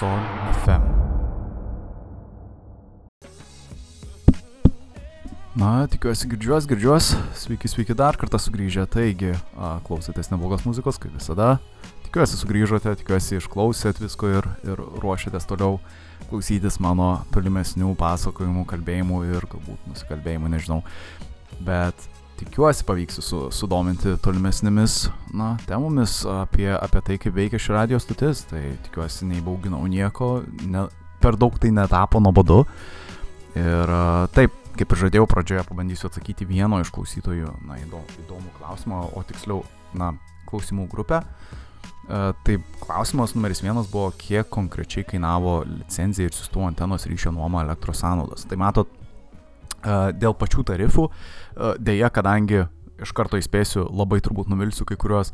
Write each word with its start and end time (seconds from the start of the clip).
Son 0.00 0.22
FM. 0.64 0.80
Na, 5.60 5.84
tikiuosi 5.92 6.24
girdžiuos, 6.30 6.64
girdžiuos. 6.64 7.10
Sveiki, 7.36 7.68
sveiki 7.68 7.92
dar 7.92 8.16
kartą 8.16 8.40
sugrįžę. 8.40 8.86
Taigi, 8.88 9.34
a, 9.60 9.74
klausėtės 9.84 10.32
neblogos 10.32 10.64
muzikos, 10.64 10.96
kaip 11.02 11.12
visada. 11.18 11.58
Tikiuosi 12.06 12.40
sugrįžote, 12.40 12.94
tikiuosi 13.02 13.42
išklausėt 13.42 14.00
visko 14.00 14.30
ir, 14.38 14.48
ir 14.64 14.80
ruošiatės 15.04 15.44
toliau 15.50 15.76
klausytis 16.30 16.80
mano 16.80 17.10
tolimesnių 17.36 17.92
pasakojimų, 18.00 18.64
kalbėjimų 18.72 19.20
ir 19.34 19.48
galbūt 19.52 19.84
nusikalbėjimų, 19.90 20.54
nežinau. 20.56 20.80
Bet 21.60 22.08
tikiuosi 22.40 22.86
pavyks 22.88 23.20
su, 23.24 23.42
sudominti 23.54 24.16
tolimesnėmis 24.24 24.96
na, 25.36 25.52
temomis 25.68 26.20
apie, 26.28 26.68
apie 26.74 27.02
tai, 27.06 27.18
kaip 27.22 27.36
veikia 27.36 27.60
ši 27.62 27.76
radio 27.76 28.00
stotis. 28.02 28.44
Tai 28.50 28.62
tikiuosi 28.86 29.28
neįbauginau 29.30 29.82
nieko, 29.90 30.32
ne, 30.66 30.86
per 31.22 31.38
daug 31.40 31.56
tai 31.60 31.72
netapo 31.76 32.22
nuobodu. 32.22 32.62
Ir 33.58 33.94
taip, 34.34 34.56
kaip 34.78 34.92
ir 34.94 35.02
žadėjau 35.04 35.28
pradžioje, 35.30 35.64
pabandysiu 35.68 36.10
atsakyti 36.10 36.48
vieno 36.48 36.78
iš 36.82 36.92
klausytojų, 36.94 37.56
na, 37.68 37.80
įdomų, 37.82 38.20
įdomų 38.24 38.54
klausimą, 38.60 39.06
o 39.14 39.24
tiksliau, 39.28 39.64
na, 39.98 40.14
klausimų 40.50 40.86
grupę. 40.90 41.24
Uh, 41.24 41.60
taip, 42.44 42.62
klausimas 42.80 43.34
numeris 43.34 43.62
vienas 43.62 43.88
buvo, 43.90 44.10
kiek 44.18 44.48
konkrečiai 44.50 45.04
kainavo 45.06 45.60
licenzija 45.68 46.30
ir 46.30 46.34
siųstuvų 46.34 46.70
antenos 46.70 47.06
ryšio 47.10 47.32
nuoma 47.34 47.64
elektros 47.66 48.02
sąnaudas. 48.02 48.46
Tai 48.50 48.58
matot, 48.60 48.90
dėl 49.82 50.36
pačių 50.36 50.66
tarifų, 50.72 51.06
dėja, 51.80 52.10
kadangi 52.12 52.66
iš 53.00 53.14
karto 53.16 53.40
įspėsiu, 53.40 53.86
labai 53.88 54.20
turbūt 54.24 54.50
nuvilsiu 54.52 54.84
kai 54.88 54.98
kuriuos, 55.00 55.32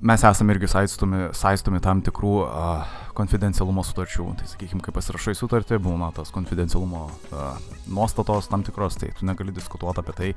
mes 0.00 0.24
esame 0.24 0.54
irgi 0.54 0.68
saistomi, 0.72 1.28
saistomi 1.36 1.80
tam 1.84 2.00
tikrų 2.04 2.34
uh, 2.44 2.92
konfidencialumo 3.16 3.84
sutarčių. 3.84 4.28
Tai 4.40 4.46
sakykime, 4.48 4.80
kai 4.84 4.94
pasirašai 4.96 5.34
sutartį, 5.36 5.80
būna 5.84 6.10
tas 6.16 6.32
konfidencialumo 6.34 7.02
uh, 7.08 7.50
nuostatos 7.88 8.48
tam 8.50 8.64
tikros, 8.66 8.96
tai 9.00 9.12
tu 9.16 9.28
negali 9.28 9.52
diskutuoti 9.56 10.02
apie 10.02 10.16
tai, 10.16 10.30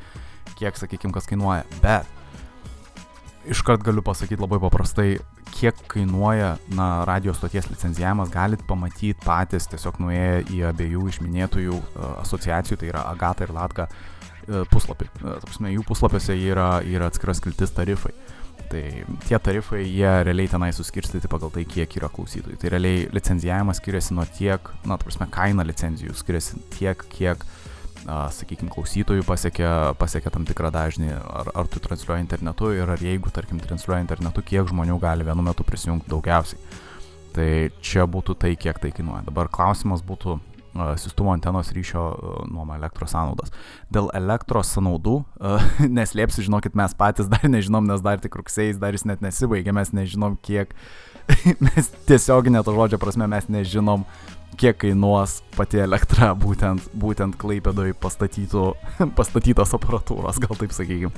kiek, 0.60 0.80
sakykime, 0.80 1.16
kas 1.16 1.30
kainuoja. 1.32 1.64
Bet 1.84 2.23
iškart 3.50 3.84
galiu 3.84 4.04
pasakyti 4.06 4.42
labai 4.42 4.60
paprastai, 4.64 5.18
kiek 5.54 5.78
kainuoja 5.92 6.56
na, 6.76 6.88
radio 7.08 7.34
stoties 7.34 7.70
licenzijavimas, 7.72 8.32
galit 8.34 8.64
pamatyti 8.68 9.16
patys 9.26 9.68
tiesiog 9.72 10.00
nuėję 10.04 10.44
į 10.54 10.62
abiejų 10.72 11.08
išminėtųjų 11.12 11.80
uh, 11.80 12.06
asociacijų, 12.24 12.80
tai 12.82 12.92
yra 12.92 13.04
Agata 13.12 13.48
ir 13.48 13.54
Latka 13.56 13.88
uh, 13.90 14.64
puslapį. 14.72 15.10
Uh, 15.22 15.36
Tapsime, 15.44 15.74
jų 15.76 15.84
puslapiuose 15.88 16.38
yra, 16.40 16.70
yra 16.88 17.12
atskiras 17.12 17.44
kiltis 17.44 17.76
tarifai. 17.76 18.16
Tai 18.72 18.84
tie 19.28 19.38
tarifai, 19.44 19.84
jie 19.84 20.10
realiai 20.26 20.50
tenai 20.50 20.72
suskirstyti 20.74 21.30
pagal 21.30 21.52
tai, 21.54 21.66
kiek 21.70 21.98
yra 22.00 22.10
klausytojų. 22.14 22.58
Tai 22.62 22.72
realiai 22.74 23.06
licenzijavimas 23.14 23.82
skiriasi 23.82 24.16
nuo 24.18 24.26
tiek, 24.38 24.72
na, 24.88 24.98
ta 24.98 25.04
prasme, 25.06 25.28
kaina 25.34 25.66
licenzijų 25.68 26.16
skiriasi 26.18 26.62
tiek, 26.78 27.06
kiek 27.14 27.44
uh, 27.44 27.63
sakykime, 28.06 28.72
klausytojų 28.74 29.26
pasiekia, 29.28 29.70
pasiekia 30.00 30.32
tam 30.34 30.48
tikrą 30.48 30.72
dažnį, 30.74 31.12
ar, 31.14 31.52
ar 31.56 31.70
tu 31.72 31.82
transliuoji 31.84 32.26
internetu 32.26 32.72
ir 32.76 32.90
ar 32.90 33.02
jeigu, 33.02 33.32
tarkim, 33.34 33.62
transliuoji 33.64 34.04
internetu, 34.04 34.44
kiek 34.46 34.68
žmonių 34.72 34.98
gali 35.02 35.28
vienu 35.28 35.46
metu 35.46 35.66
prisijungti 35.68 36.12
daugiausiai. 36.12 36.82
Tai 37.34 37.52
čia 37.82 38.06
būtų 38.06 38.36
tai, 38.38 38.54
kiek 38.60 38.78
tai 38.82 38.92
kainuoja. 38.94 39.24
Dabar 39.26 39.50
klausimas 39.50 40.04
būtų 40.06 40.38
sistuvo 40.98 41.32
antenos 41.32 41.72
ryšio 41.72 42.04
nuoma 42.50 42.78
elektros 42.78 43.14
sąnaudas. 43.14 43.54
Dėl 43.94 44.10
elektros 44.18 44.72
sąnaudų, 44.74 45.16
neslėpsiu, 46.00 46.46
žinokit, 46.48 46.78
mes 46.78 46.96
patys 46.98 47.30
dar 47.30 47.46
nežinom, 47.46 47.86
nes 47.90 48.02
dar 48.02 48.22
tik 48.22 48.36
rugsėjais, 48.40 48.82
dar 48.82 48.98
jis 48.98 49.06
net 49.06 49.22
nesibaigė, 49.22 49.74
mes 49.76 49.94
nežinom, 49.94 50.38
kiek, 50.42 50.74
mes 51.68 51.92
tiesioginė 52.10 52.64
to 52.66 52.74
žodžio 52.76 53.02
prasme, 53.02 53.30
mes 53.30 53.50
nežinom, 53.54 54.08
kiek 54.60 54.78
kainuos 54.82 55.40
pati 55.58 55.82
elektra 55.84 56.34
būtent, 56.38 56.92
būtent 56.98 57.38
Klaipėdoj 57.40 57.96
pastatytos 59.18 59.76
aparatūros, 59.78 60.40
gal 60.44 60.60
taip 60.60 60.76
sakykime. 60.76 61.14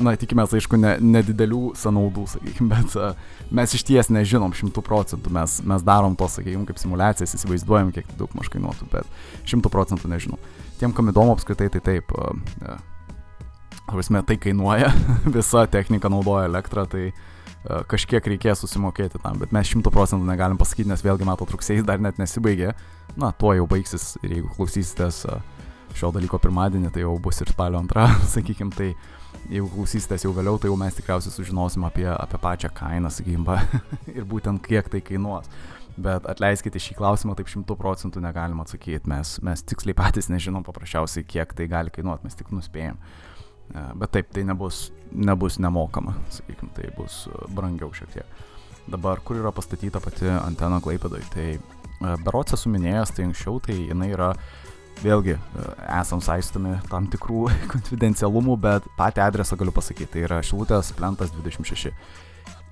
Na, 0.00 0.14
tikimės, 0.16 0.54
aišku, 0.56 0.78
ne, 0.80 0.94
nedidelių 1.04 1.74
sąnaudų, 1.76 2.22
sakykime, 2.32 2.68
bet 2.70 2.94
uh, 2.96 3.18
mes 3.52 3.74
iš 3.76 3.82
ties 3.88 4.08
nežinom 4.14 4.54
šimtų 4.56 4.80
procentų, 4.86 5.32
mes, 5.34 5.58
mes 5.68 5.84
darom 5.84 6.14
to, 6.16 6.28
sakykime, 6.32 6.64
kaip 6.68 6.80
simulacijas, 6.80 7.34
įsivaizduojam, 7.36 7.90
kiek 7.92 8.06
tai 8.08 8.16
daug 8.22 8.32
maž 8.38 8.48
kainuotų, 8.54 8.88
bet 8.94 9.50
šimtų 9.50 9.72
procentų 9.74 10.08
nežinau. 10.14 10.38
Tiem, 10.80 10.94
kam 10.96 11.12
įdomu 11.12 11.34
apskritai, 11.34 11.68
tai 11.74 11.82
taip, 11.84 12.14
uh, 12.16 12.32
uh, 12.64 12.80
prasme, 13.90 14.22
tai 14.24 14.38
kainuoja, 14.40 14.94
visa 15.36 15.66
technika 15.68 16.08
naudoja 16.12 16.48
elektrą, 16.48 16.86
tai 16.88 17.10
uh, 17.10 17.28
kažkiek 17.62 18.26
reikės 18.34 18.62
susimokėti 18.64 19.20
tam, 19.22 19.38
bet 19.42 19.52
mes 19.54 19.68
šimtų 19.70 19.92
procentų 19.94 20.26
negalim 20.26 20.58
pasakyti, 20.58 20.90
nes 20.90 21.02
vėlgi 21.04 21.26
matot, 21.28 21.50
rugsėjais 21.54 21.86
dar 21.86 22.02
net 22.02 22.18
nesibaigė, 22.18 22.72
na, 23.16 23.30
tuo 23.38 23.52
jau 23.54 23.68
baigsis 23.70 24.16
ir 24.22 24.38
jeigu 24.38 24.50
klausysitės 24.56 25.22
e, 25.30 25.36
šio 25.98 26.10
dalyko 26.14 26.40
pirmadienį, 26.42 26.90
tai 26.94 27.04
jau 27.04 27.14
bus 27.22 27.38
ir 27.44 27.52
spalio 27.52 27.78
antra, 27.82 28.08
sakykim, 28.34 28.72
tai 28.74 28.92
jeigu 29.50 29.70
klausysitės 29.76 30.26
jau 30.26 30.34
vėliau, 30.34 30.58
tai 30.58 30.72
jau 30.72 30.80
mes 30.80 30.98
tikriausiai 30.98 31.34
sužinosim 31.36 31.86
apie, 31.86 32.08
apie 32.10 32.42
pačią 32.42 32.72
kainą, 32.74 33.12
sakykim, 33.14 33.46
ir 34.16 34.26
būtent 34.26 34.62
kiek 34.66 34.90
tai 34.90 35.04
kainuos. 35.04 35.50
Bet 35.92 36.24
atleiskite 36.24 36.80
šį 36.80 36.94
klausimą, 36.96 37.34
taip 37.36 37.50
šimtų 37.52 37.76
procentų 37.76 38.22
negalim 38.24 38.62
atsakyti, 38.64 39.04
mes, 39.12 39.36
mes 39.44 39.62
tiksliai 39.68 39.94
patys 39.94 40.30
nežinom 40.32 40.64
paprasčiausiai, 40.64 41.26
kiek 41.28 41.52
tai 41.52 41.66
gali 41.68 41.92
kainuoti, 41.92 42.24
mes 42.24 42.38
tik 42.38 42.48
nuspėjom. 42.56 42.96
E, 42.96 43.31
bet 43.70 44.12
taip, 44.16 44.32
tai 44.34 44.44
nebus, 44.48 44.90
nebus 45.12 45.58
nemokama, 45.62 46.16
sakykime, 46.32 46.72
tai 46.76 46.90
bus 46.96 47.26
brangiau 47.54 47.92
šiek 47.96 48.10
tiek. 48.16 48.40
Dabar, 48.90 49.22
kur 49.22 49.38
yra 49.38 49.52
pastatyta 49.54 50.02
pati 50.02 50.26
antena 50.32 50.80
Klaipėdoj, 50.82 51.22
tai 51.32 51.46
berots 52.24 52.56
esu 52.56 52.72
minėjęs, 52.72 53.14
tai 53.14 53.28
anksčiau, 53.28 53.60
tai 53.62 53.76
jinai 53.78 54.10
yra, 54.12 54.32
vėlgi, 55.02 55.36
esam 56.00 56.20
saistomi 56.22 56.74
tam 56.90 57.06
tikrų 57.12 57.46
konfidencialumų, 57.72 58.58
bet 58.62 58.90
patį 58.98 59.24
adresą 59.28 59.58
galiu 59.60 59.74
pasakyti, 59.74 60.10
tai 60.16 60.26
yra 60.26 60.42
Šilutės 60.44 60.92
plentas 60.98 61.32
26. 61.36 61.94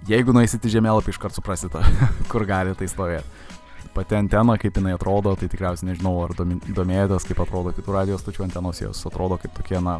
Jeigu 0.08 0.32
nueisite 0.32 0.70
žemėlapį, 0.72 1.14
iškart 1.14 1.36
suprasite, 1.36 1.80
kur 2.32 2.46
gali 2.48 2.74
tai 2.76 2.90
stovėti 2.90 3.48
pati 3.94 4.14
antena, 4.14 4.54
kaip 4.60 4.76
jinai 4.78 4.94
atrodo, 4.94 5.32
tai 5.34 5.48
tikriausiai 5.50 5.90
nežinau, 5.90 6.14
ar 6.22 6.34
domėjotės, 6.38 7.26
kaip 7.26 7.40
atrodo 7.42 7.72
kitų 7.74 7.94
radijos 7.96 8.22
stočių 8.22 8.46
antenos, 8.46 8.80
jos 8.84 9.00
atrodo 9.08 9.38
kaip 9.40 9.54
tokie, 9.56 9.80
na, 9.82 9.98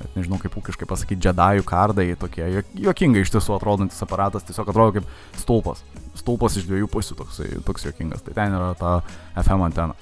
net 0.00 0.16
nežinau 0.18 0.38
kaip 0.42 0.56
ūkiškai 0.58 0.88
pasakyti, 0.90 1.20
džedajų 1.22 1.66
kardai, 1.68 2.08
tokie 2.18 2.46
juokingai 2.74 3.22
iš 3.24 3.34
tiesų 3.34 3.54
atrodantis 3.56 4.02
aparatas, 4.04 4.46
tiesiog 4.48 4.72
atrodo 4.72 4.98
kaip 4.98 5.38
stulpas. 5.40 5.84
Stulpas 6.18 6.58
iš 6.58 6.66
dviejų 6.68 6.88
pusių 6.90 7.18
toksai, 7.20 7.50
toks 7.66 7.86
juokingas. 7.88 8.24
Tai 8.26 8.34
ten 8.36 8.56
yra 8.56 8.72
ta 8.78 8.96
FM 9.42 9.68
antena. 9.68 9.96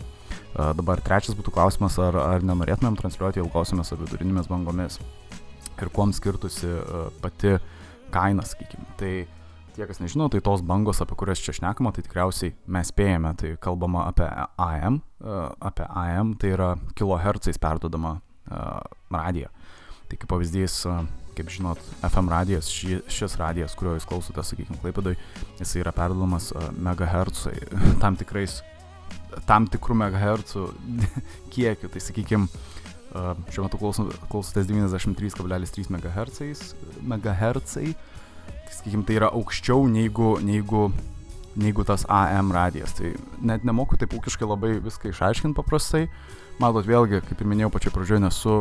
Uh, 0.52 0.72
dabar 0.76 1.00
trečias 1.00 1.36
būtų 1.36 1.52
klausimas, 1.54 1.96
ar, 2.02 2.16
ar 2.20 2.42
nenorėtumėm 2.44 2.98
transliuoti 2.98 3.40
ilgosiomis 3.40 3.92
ar 3.94 4.00
vidurinėmis 4.02 4.50
bangomis. 4.52 4.98
Ir 5.80 5.92
kuom 5.92 6.12
skirtusi 6.12 6.68
uh, 6.68 7.06
pati 7.24 7.56
kaina, 8.12 8.44
sakykime. 8.44 8.84
Tai 9.00 9.12
tie, 9.72 9.86
kas 9.88 10.02
nežino, 10.02 10.28
tai 10.32 10.42
tos 10.44 10.60
bangos, 10.64 11.00
apie 11.00 11.16
kurias 11.16 11.40
čia 11.40 11.54
šnekama, 11.56 11.94
tai 11.96 12.04
tikriausiai 12.04 12.52
mes 12.68 12.92
spėjame, 12.92 13.32
tai 13.40 13.54
kalbama 13.64 14.04
apie 14.10 14.28
AM, 14.60 15.00
uh, 15.24 15.48
apie 15.64 15.88
AM, 15.88 16.36
tai 16.36 16.52
yra 16.58 16.74
kilohertzais 17.00 17.60
perdodama 17.62 18.18
uh, 18.18 18.82
radiją. 19.08 19.48
Tai 20.12 20.18
kaip 20.20 20.28
pavyzdys, 20.28 20.74
kaip 21.32 21.48
žinot, 21.48 21.78
FM 22.04 22.28
radijas, 22.28 22.66
ši, 22.68 22.98
šis 23.08 23.38
radijas, 23.40 23.72
kurio 23.78 23.94
jūs 23.96 24.04
klausote, 24.04 24.42
sakykime, 24.44 24.76
Klaipėdai, 24.82 25.14
jis 25.56 25.70
yra 25.80 25.94
perdodamas 25.96 26.50
megahertzai, 26.76 27.54
tam 28.02 28.18
tikrais, 28.20 28.58
tam 29.48 29.64
tikrų 29.72 29.96
megahertzų 30.02 30.66
kiekiu. 31.54 31.88
Tai 31.94 32.02
sakykime, 32.04 32.50
šiuo 33.56 33.64
metu 33.64 33.80
klausotės 33.80 34.68
93,3 34.68 35.88
MHz, 35.96 36.74
megahertzai, 37.14 37.94
tai 37.96 38.76
sakykime, 38.76 39.08
tai 39.08 39.16
yra 39.22 39.32
aukščiau 39.32 39.88
negu, 39.88 40.34
negu, 40.44 40.90
negu 41.56 41.88
tas 41.88 42.04
AM 42.12 42.52
radijas. 42.52 42.92
Tai 43.00 43.14
net 43.40 43.64
nemoku 43.64 43.96
taip 43.96 44.12
ūkiškai 44.20 44.52
labai 44.52 44.76
viską 44.84 45.16
išaiškinti 45.16 45.56
paprastai. 45.56 46.04
Matot, 46.60 46.84
vėlgi, 46.84 47.24
kaip 47.24 47.40
ir 47.40 47.48
minėjau 47.48 47.72
pačioje 47.72 47.96
pradžioje, 47.96 48.24
nesu 48.28 48.60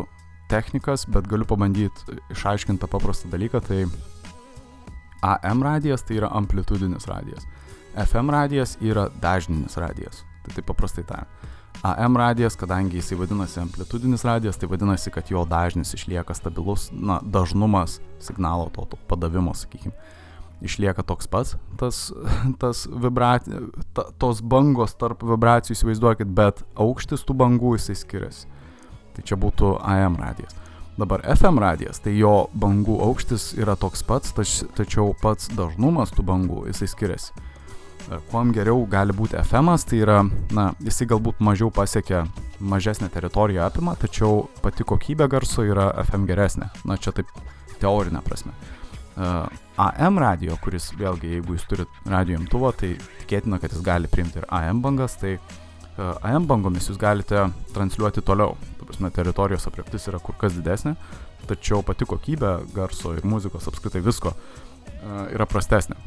technikas, 0.52 1.08
bet 1.08 1.30
galiu 1.32 1.48
pabandyti 1.48 2.20
išaiškinti 2.36 2.84
tą 2.84 2.90
paprastą 2.92 3.32
dalyką. 3.32 3.64
Tai 3.64 3.86
AM 5.22 5.64
radijas 5.64 6.04
tai 6.04 6.20
yra 6.20 6.32
amplitudinis 6.38 7.08
radijas. 7.08 7.48
FM 7.96 8.30
radijas 8.34 8.78
yra 8.82 9.08
dažninis 9.22 9.78
radijas. 9.78 10.24
Tai 10.46 10.56
taip 10.58 10.68
paprastai 10.72 11.06
tariant. 11.08 11.50
AM 11.82 12.18
radijas, 12.18 12.56
kadangi 12.56 13.00
jisai 13.00 13.18
vadinasi 13.18 13.60
amplitudinis 13.60 14.26
radijas, 14.26 14.58
tai 14.58 14.70
vadinasi, 14.70 15.10
kad 15.12 15.32
jo 15.32 15.46
dažnis 15.50 15.94
išlieka 15.94 16.34
stabilus, 16.38 16.90
na, 16.94 17.20
dažnumas 17.24 18.00
signalo 18.20 18.70
to, 18.76 18.86
to 18.92 19.00
padavimo, 19.10 19.54
sakykime, 19.58 19.96
išlieka 20.62 21.02
toks 21.02 21.28
pats, 21.28 21.56
tas, 21.80 22.12
tas 22.62 22.86
vibracija, 22.86 23.64
ta, 23.98 24.06
tos 24.22 24.44
bangos 24.46 24.94
tarp 24.94 25.26
vibracijų 25.26 25.78
įsivaizduokit, 25.78 26.30
bet 26.38 26.62
aukštis 26.78 27.26
tų 27.26 27.38
bangų 27.42 27.76
jisai 27.80 27.98
skiriasi. 27.98 28.46
Tai 29.16 29.24
čia 29.28 29.38
būtų 29.40 29.76
AM 29.84 30.18
radijas. 30.20 30.56
Dabar 31.00 31.22
FM 31.26 31.60
radijas, 31.60 32.02
tai 32.04 32.12
jo 32.20 32.50
bangų 32.62 32.98
aukštis 33.08 33.54
yra 33.58 33.78
toks 33.80 34.04
pats, 34.06 34.34
tač, 34.36 34.60
tačiau 34.76 35.16
pats 35.22 35.48
dažnumas 35.56 36.12
tų 36.12 36.26
bangų 36.28 36.66
jisai 36.68 36.90
skiriasi. 36.92 37.32
Kuom 38.30 38.52
geriau 38.52 38.84
gali 38.92 39.16
būti 39.16 39.40
FM, 39.40 39.72
tai 39.88 40.02
yra, 40.04 40.18
na, 40.52 40.68
jisai 40.84 41.08
galbūt 41.08 41.40
mažiau 41.40 41.72
pasiekia, 41.72 42.26
mažesnę 42.60 43.08
teritoriją 43.14 43.64
apima, 43.66 43.96
tačiau 43.96 44.50
pati 44.62 44.84
kokybė 44.84 45.30
garso 45.32 45.64
yra 45.64 45.90
FM 46.04 46.28
geresnė. 46.28 46.68
Na, 46.86 47.00
čia 47.00 47.16
taip 47.16 47.32
teorinė 47.80 48.22
prasme. 48.26 48.52
Uh, 49.16 49.48
AM 49.80 50.20
radio, 50.20 50.60
kuris 50.62 50.92
vėlgi, 51.00 51.38
jeigu 51.38 51.56
jūs 51.56 51.66
turite 51.72 52.14
radio 52.14 52.38
imtuvą, 52.42 52.76
tai 52.76 52.94
tikėtina, 53.24 53.62
kad 53.64 53.72
jis 53.72 53.84
gali 53.86 54.12
priimti 54.12 54.42
ir 54.42 54.50
AM 54.60 54.84
bangas, 54.84 55.16
tai 55.22 55.38
uh, 55.38 55.60
AM 56.00 56.48
bangomis 56.48 56.88
jūs 56.90 57.00
galite 57.02 57.48
transliuoti 57.76 58.24
toliau. 58.26 58.56
Ta 58.80 58.88
prasme, 58.88 59.12
teritorijos 59.14 59.68
apreptis 59.68 60.08
yra 60.12 60.22
kur 60.24 60.38
kas 60.40 60.56
didesnė, 60.56 60.96
tačiau 61.50 61.82
pati 61.86 62.08
kokybė 62.08 62.58
garso 62.76 63.16
ir 63.18 63.26
muzikos 63.28 63.68
apskritai 63.68 64.04
visko 64.06 64.36
yra 65.34 65.48
prastesnė. 65.50 65.98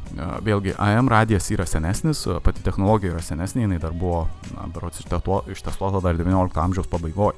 Vėlgi, 0.45 0.73
AM 0.79 1.09
radijas 1.11 1.49
yra 1.51 1.67
senesnis, 1.67 2.23
pati 2.43 2.63
technologija 2.63 3.13
yra 3.13 3.23
senesnė, 3.23 3.65
jinai 3.65 3.79
dar 3.83 3.95
buvo, 3.95 4.25
na, 4.55 4.67
berots 4.71 5.03
ištestuota 5.03 6.01
dar 6.03 6.17
XIX 6.17 6.63
amžiaus 6.63 6.89
pabaigoje. 6.91 7.35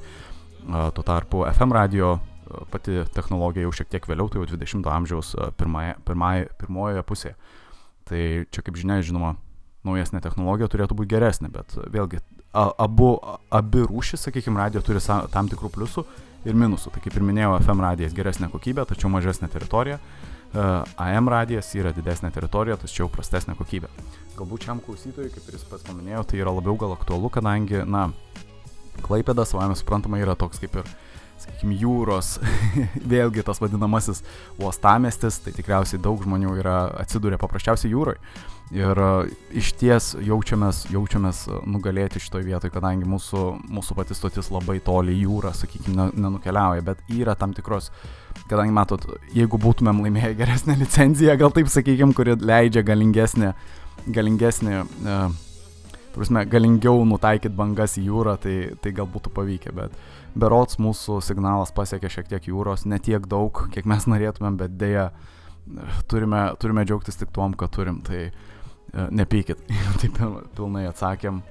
Tuo 0.68 1.04
tarpu 1.06 1.44
FM 1.50 1.74
radio 1.74 2.16
pati 2.72 3.02
technologija 3.14 3.66
jau 3.66 3.74
šiek 3.74 3.90
tiek 3.92 4.06
vėliau, 4.08 4.30
tai 4.30 4.40
jau 4.40 4.48
20-ojo 4.48 4.94
amžiaus 4.94 5.34
pirmąje, 5.60 5.98
pirmąje, 6.08 6.48
pirmojoje 6.62 7.04
pusėje. 7.10 7.34
Tai 8.08 8.22
čia, 8.54 8.64
kaip 8.64 8.78
žinia, 8.80 9.02
žinoma, 9.04 9.34
naujesnė 9.84 10.22
technologija 10.24 10.70
turėtų 10.72 10.96
būti 10.96 11.12
geresnė, 11.12 11.50
bet 11.52 11.74
vėlgi, 11.92 12.22
abu, 12.52 13.12
abi 13.50 13.84
rūšis, 13.86 14.28
sakykime, 14.28 14.58
radio 14.60 14.82
turi 14.84 15.02
tam 15.32 15.50
tikrų 15.50 15.70
pliusų 15.74 16.04
ir 16.48 16.58
minusų. 16.58 16.92
Tai 16.94 17.02
kaip 17.04 17.16
ir 17.16 17.26
minėjau, 17.26 17.56
FM 17.60 17.84
radijas 17.84 18.16
geresnė 18.16 18.50
kokybė, 18.52 18.86
tačiau 18.88 19.10
mažesnė 19.12 19.50
teritorija. 19.52 19.98
AM 20.54 21.28
radijas 21.28 21.68
yra 21.76 21.92
didesnė 21.92 22.30
teritorija, 22.32 22.78
tačiau 22.80 23.10
prastesnė 23.12 23.56
kokybė. 23.58 23.90
Galbūt 24.38 24.68
šiam 24.68 24.80
klausytojui, 24.84 25.32
kaip 25.34 25.50
ir 25.50 25.58
jis 25.58 25.66
pats 25.68 25.84
paminėjo, 25.84 26.22
tai 26.30 26.40
yra 26.40 26.54
labiau 26.56 26.78
gal 26.80 26.94
aktualu, 26.96 27.28
kadangi, 27.32 27.82
na, 27.84 28.08
Klaipėdas, 28.98 29.52
savame 29.52 29.76
suprantama, 29.78 30.18
yra 30.18 30.34
toks 30.34 30.58
kaip 30.58 30.80
ir 30.80 30.82
uh, 30.82 31.07
sakykime, 31.44 31.76
jūros, 31.78 32.36
vėlgi 33.12 33.44
tas 33.46 33.60
vadinamasis 33.62 34.22
uostamestis, 34.60 35.40
tai 35.44 35.54
tikriausiai 35.56 36.00
daug 36.02 36.22
žmonių 36.24 36.58
yra 36.60 36.78
atsidūrę 37.04 37.40
paprasčiausiai 37.40 37.92
jūroje. 37.94 38.20
Ir 38.76 38.98
uh, 39.00 39.24
iš 39.56 39.70
ties 39.80 40.10
jaučiamės, 40.20 40.82
jaučiamės 40.92 41.46
uh, 41.48 41.62
nugalėti 41.64 42.20
šitoje 42.20 42.44
vietoje, 42.50 42.72
kadangi 42.74 43.08
mūsų, 43.08 43.44
mūsų 43.64 43.96
pati 43.96 44.16
stotis 44.16 44.50
labai 44.52 44.76
toli 44.84 45.14
į 45.16 45.22
jūrą, 45.22 45.54
sakykime, 45.56 46.10
nenukeliauja, 46.12 46.84
bet 46.84 47.00
yra 47.08 47.32
tam 47.38 47.54
tikros, 47.56 47.88
kadangi 48.50 48.76
matot, 48.76 49.06
jeigu 49.32 49.56
būtumėm 49.62 50.04
laimėję 50.04 50.34
geresnę 50.42 50.76
licenciją, 50.82 51.38
gal 51.40 51.56
taip 51.56 51.72
sakykime, 51.72 52.12
kuri 52.18 52.36
leidžia 52.36 52.84
galingesnį, 52.84 53.54
galingesnį 54.12 54.82
uh, 54.84 55.30
prasme, 56.18 56.44
galingiau 56.50 57.04
nutaikyti 57.08 57.54
bangas 57.56 57.96
į 57.98 58.08
jūrą, 58.08 58.36
tai, 58.42 58.56
tai 58.82 58.92
gal 58.96 59.08
būtų 59.10 59.32
pavykę, 59.34 59.72
bet 59.76 59.96
berots 60.38 60.78
mūsų 60.82 61.18
signalas 61.24 61.72
pasiekė 61.74 62.10
šiek 62.12 62.30
tiek 62.30 62.48
jūros, 62.50 62.86
ne 62.88 62.98
tiek 63.02 63.26
daug, 63.30 63.64
kiek 63.74 63.88
mes 63.88 64.06
norėtumėm, 64.10 64.58
bet 64.60 64.76
dėja 64.80 65.08
turime, 66.10 66.42
turime 66.60 66.84
džiaugtis 66.88 67.18
tik 67.20 67.32
tuom, 67.34 67.56
kad 67.58 67.72
turim, 67.74 68.00
tai 68.06 68.28
e, 68.28 68.32
nepykit, 69.20 69.64
taip 70.02 70.20
pilnai 70.56 70.86
atsakėm, 70.90 71.42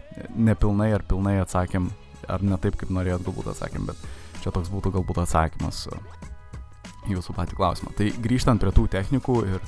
nepilnai 0.49 0.91
ar 0.97 1.05
pilnai 1.07 1.37
atsakėm, 1.43 1.91
ar 2.27 2.45
ne 2.45 2.59
taip, 2.63 2.79
kaip 2.79 2.93
norėjot 2.93 3.27
galbūt 3.27 3.51
atsakėm, 3.53 3.89
bet 3.91 4.07
čia 4.43 4.53
toks 4.55 4.71
būtų 4.73 4.95
galbūt 4.97 5.23
atsakymas 5.25 5.85
e, 5.91 5.99
jūsų 7.13 7.35
patį 7.37 7.59
klausimą. 7.59 7.95
Tai 7.97 8.11
grįžtant 8.23 8.63
prie 8.63 8.73
tų 8.75 8.87
technikų 8.97 9.41
ir, 9.47 9.67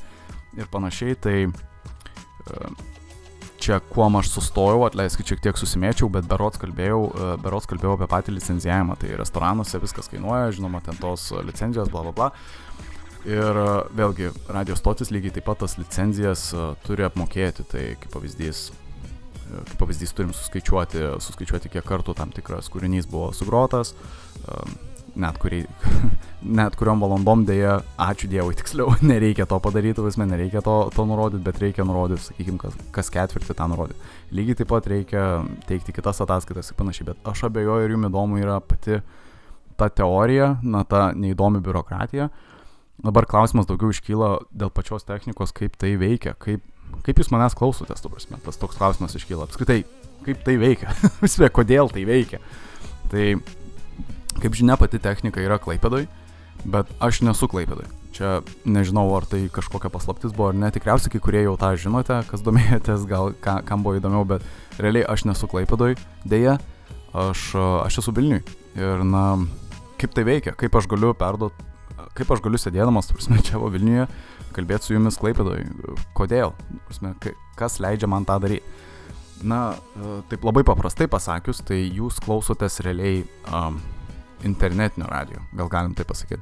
ir 0.60 0.72
panašiai, 0.72 1.16
tai 1.24 1.36
uh, 1.48 2.74
čia 3.70 3.78
kuom 3.94 4.18
aš 4.18 4.32
sustojau, 4.34 4.82
atleiskit 4.88 5.30
šiek 5.30 5.44
tiek 5.44 5.60
susimėčiau, 5.60 6.10
bet 6.10 6.26
berots 6.30 6.58
kalbėjau, 6.62 7.02
e, 7.14 7.28
berots 7.44 7.70
kalbėjau 7.70 8.00
apie 8.00 8.08
patį 8.10 8.34
licenzijavimą, 8.34 8.98
tai 8.98 9.14
restoranuose 9.20 9.82
viskas 9.84 10.10
kainuoja, 10.10 10.50
žinoma, 10.58 10.82
ten 10.82 10.98
tos 10.98 11.28
licenzijos, 11.46 11.92
bla 11.94 12.08
bla 12.08 12.14
bla. 12.18 12.30
Ir 13.30 13.62
e, 13.62 13.68
vėlgi, 14.00 14.32
radio 14.50 14.78
stotis 14.80 15.14
lygiai 15.14 15.36
taip 15.38 15.46
pat 15.52 15.62
tas 15.62 15.78
licenzijas 15.78 16.48
e, 16.56 16.68
turi 16.88 17.06
apmokėti, 17.06 17.68
tai 17.70 17.86
kaip 18.02 18.10
pavyzdys, 18.16 18.64
kaip 19.52 19.76
pavyzdys 19.84 20.18
turim 20.18 20.34
suskaičiuoti, 20.34 21.06
suskaičiuoti, 21.28 21.74
kiek 21.76 21.86
kartų 21.86 22.18
tam 22.18 22.34
tikras 22.34 22.72
kūrinys 22.74 23.10
buvo 23.12 23.30
sugrotas, 23.38 23.94
net, 25.20 25.38
kuriai, 25.42 25.66
net 26.60 26.76
kuriom 26.80 27.02
valandom 27.04 27.46
dėja, 27.48 27.80
ačiū 28.02 28.30
Dievui, 28.32 28.58
tiksliau, 28.60 28.94
nereikia 29.06 29.48
to 29.50 29.60
padaryti, 29.64 30.04
visme 30.06 30.28
nereikia 30.30 30.64
to, 30.66 30.76
to 30.96 31.06
nurodyti, 31.10 31.44
bet 31.46 31.62
reikia 31.64 31.86
nurodyti, 31.88 32.28
sakykime, 32.30 32.60
kas, 32.62 32.78
kas 32.96 33.14
ketvirtį 33.14 33.56
tą 33.58 33.70
nurodyti. 33.72 34.14
Lygiai 34.36 34.60
taip 34.60 34.72
pat 34.74 34.90
reikia 34.92 35.26
teikti 35.70 35.96
kitas 35.96 36.22
ataskaitas 36.26 36.72
ir 36.72 36.80
panašiai, 36.80 37.10
bet 37.12 37.32
aš 37.32 37.48
abejoju, 37.50 37.88
ar 37.88 37.96
jums 37.96 38.12
įdomu 38.12 38.42
yra 38.42 38.60
pati 38.62 39.00
ta 39.80 39.90
teorija, 39.90 40.58
na, 40.64 40.84
ta 40.84 41.10
neįdomi 41.16 41.64
biurokratija. 41.64 42.30
Dabar 43.00 43.26
klausimas 43.32 43.68
daugiau 43.70 43.94
iškyla 43.94 44.34
dėl 44.52 44.72
pačios 44.76 45.08
technikos, 45.08 45.54
kaip 45.56 45.78
tai 45.80 45.94
veikia, 46.00 46.34
kaip, 46.36 46.66
kaip 47.06 47.22
jūs 47.22 47.32
manęs 47.32 47.56
klausotės, 47.56 48.04
tu 48.04 48.12
prasme, 48.12 48.42
tas 48.44 48.60
toks 48.60 48.76
klausimas 48.80 49.16
iškyla. 49.16 49.48
Apskritai, 49.48 49.86
kaip 50.26 50.44
tai 50.44 50.58
veikia, 50.60 50.92
visvė, 51.24 51.48
kodėl 51.56 51.92
tai 51.94 52.04
veikia. 52.10 52.42
Tai 53.10 53.24
Kaip 54.40 54.56
žinia, 54.56 54.78
pati 54.80 55.00
technika 55.04 55.42
yra 55.44 55.58
klaipėdoj, 55.60 56.06
bet 56.70 56.92
aš 57.04 57.22
nesu 57.28 57.50
klaipėdoj. 57.52 57.88
Čia 58.16 58.40
nežinau, 58.68 59.06
ar 59.16 59.28
tai 59.30 59.44
kažkokia 59.54 59.92
paslaptis 59.94 60.34
buvo 60.36 60.50
ar 60.50 60.58
ne, 60.58 60.72
tikriausiai 60.74 61.12
kai 61.14 61.22
kurie 61.24 61.44
jau 61.44 61.56
tą 61.60 61.74
žinote, 61.80 62.22
kas 62.30 62.44
domėjotės, 62.46 63.06
gal 63.10 63.34
ka, 63.44 63.60
kam 63.68 63.84
buvo 63.86 64.00
įdomiau, 64.00 64.26
bet 64.28 64.46
realiai 64.82 65.06
aš 65.12 65.28
nesu 65.30 65.50
klaipėdoj, 65.52 65.98
dėja, 66.28 66.58
aš, 67.14 67.52
aš 67.86 68.02
esu 68.02 68.16
Vilniui. 68.16 68.42
Ir 68.80 69.04
na, 69.08 69.24
kaip 70.02 70.16
tai 70.16 70.26
veikia, 70.28 70.56
kaip 70.58 70.76
aš 70.80 70.90
galiu 70.90 71.14
perduoti, 71.18 71.68
kaip 72.18 72.34
aš 72.34 72.44
galiu 72.44 72.60
sėdėdamas, 72.62 73.12
prasme, 73.14 73.40
čia 73.46 73.62
va 73.62 73.70
Vilniuje, 73.74 74.08
kalbėti 74.56 74.90
su 74.90 74.96
jumis 74.96 75.20
klaipėdoj, 75.22 75.68
kodėl, 76.18 76.56
prasme, 76.88 77.14
kas 77.60 77.80
leidžia 77.84 78.10
man 78.10 78.28
tą 78.28 78.40
daryti. 78.42 78.88
Na, 79.40 79.78
taip 80.28 80.44
labai 80.44 80.66
paprastai 80.68 81.08
pasakius, 81.08 81.62
tai 81.64 81.78
jūs 81.86 82.18
klausotės 82.26 82.82
realiai 82.84 83.22
um, 83.48 83.78
internetinio 84.44 85.08
radio, 85.10 85.42
gal 85.54 85.70
galim 85.72 85.96
tai 85.98 86.06
pasakyti. 86.08 86.42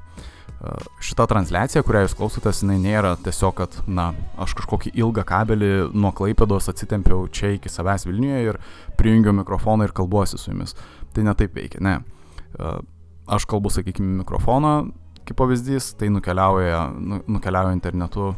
Šita 1.05 1.27
transliacija, 1.29 1.83
kurią 1.85 2.01
jūs 2.07 2.15
klausotės, 2.17 2.63
jinai 2.63 2.79
nėra 2.81 3.11
tiesiog, 3.21 3.53
kad, 3.59 3.75
na, 3.85 4.07
aš 4.41 4.55
kažkokį 4.57 4.95
ilgą 4.97 5.21
kabelį 5.27 5.69
nuo 5.93 6.09
Klaipėdos 6.17 6.71
atsitempiau 6.71 7.27
čia 7.29 7.51
iki 7.59 7.69
savęs 7.69 8.07
Vilniuje 8.07 8.39
ir 8.47 8.57
prijungiau 8.97 9.35
mikrofoną 9.37 9.85
ir 9.85 9.93
kalbuosi 9.93 10.39
su 10.41 10.49
jumis. 10.49 10.73
Tai 11.13 11.27
netaip 11.29 11.53
veikia, 11.53 11.83
ne. 11.85 11.99
Aš 13.29 13.45
kalbu, 13.45 13.69
sakykime, 13.75 14.17
mikrofoną, 14.23 14.73
kaip 15.27 15.37
pavyzdys, 15.37 15.91
tai 15.99 16.09
nukeliauja, 16.15 16.87
nu, 16.97 17.21
nukeliauja 17.37 17.77
internetu, 17.77 18.31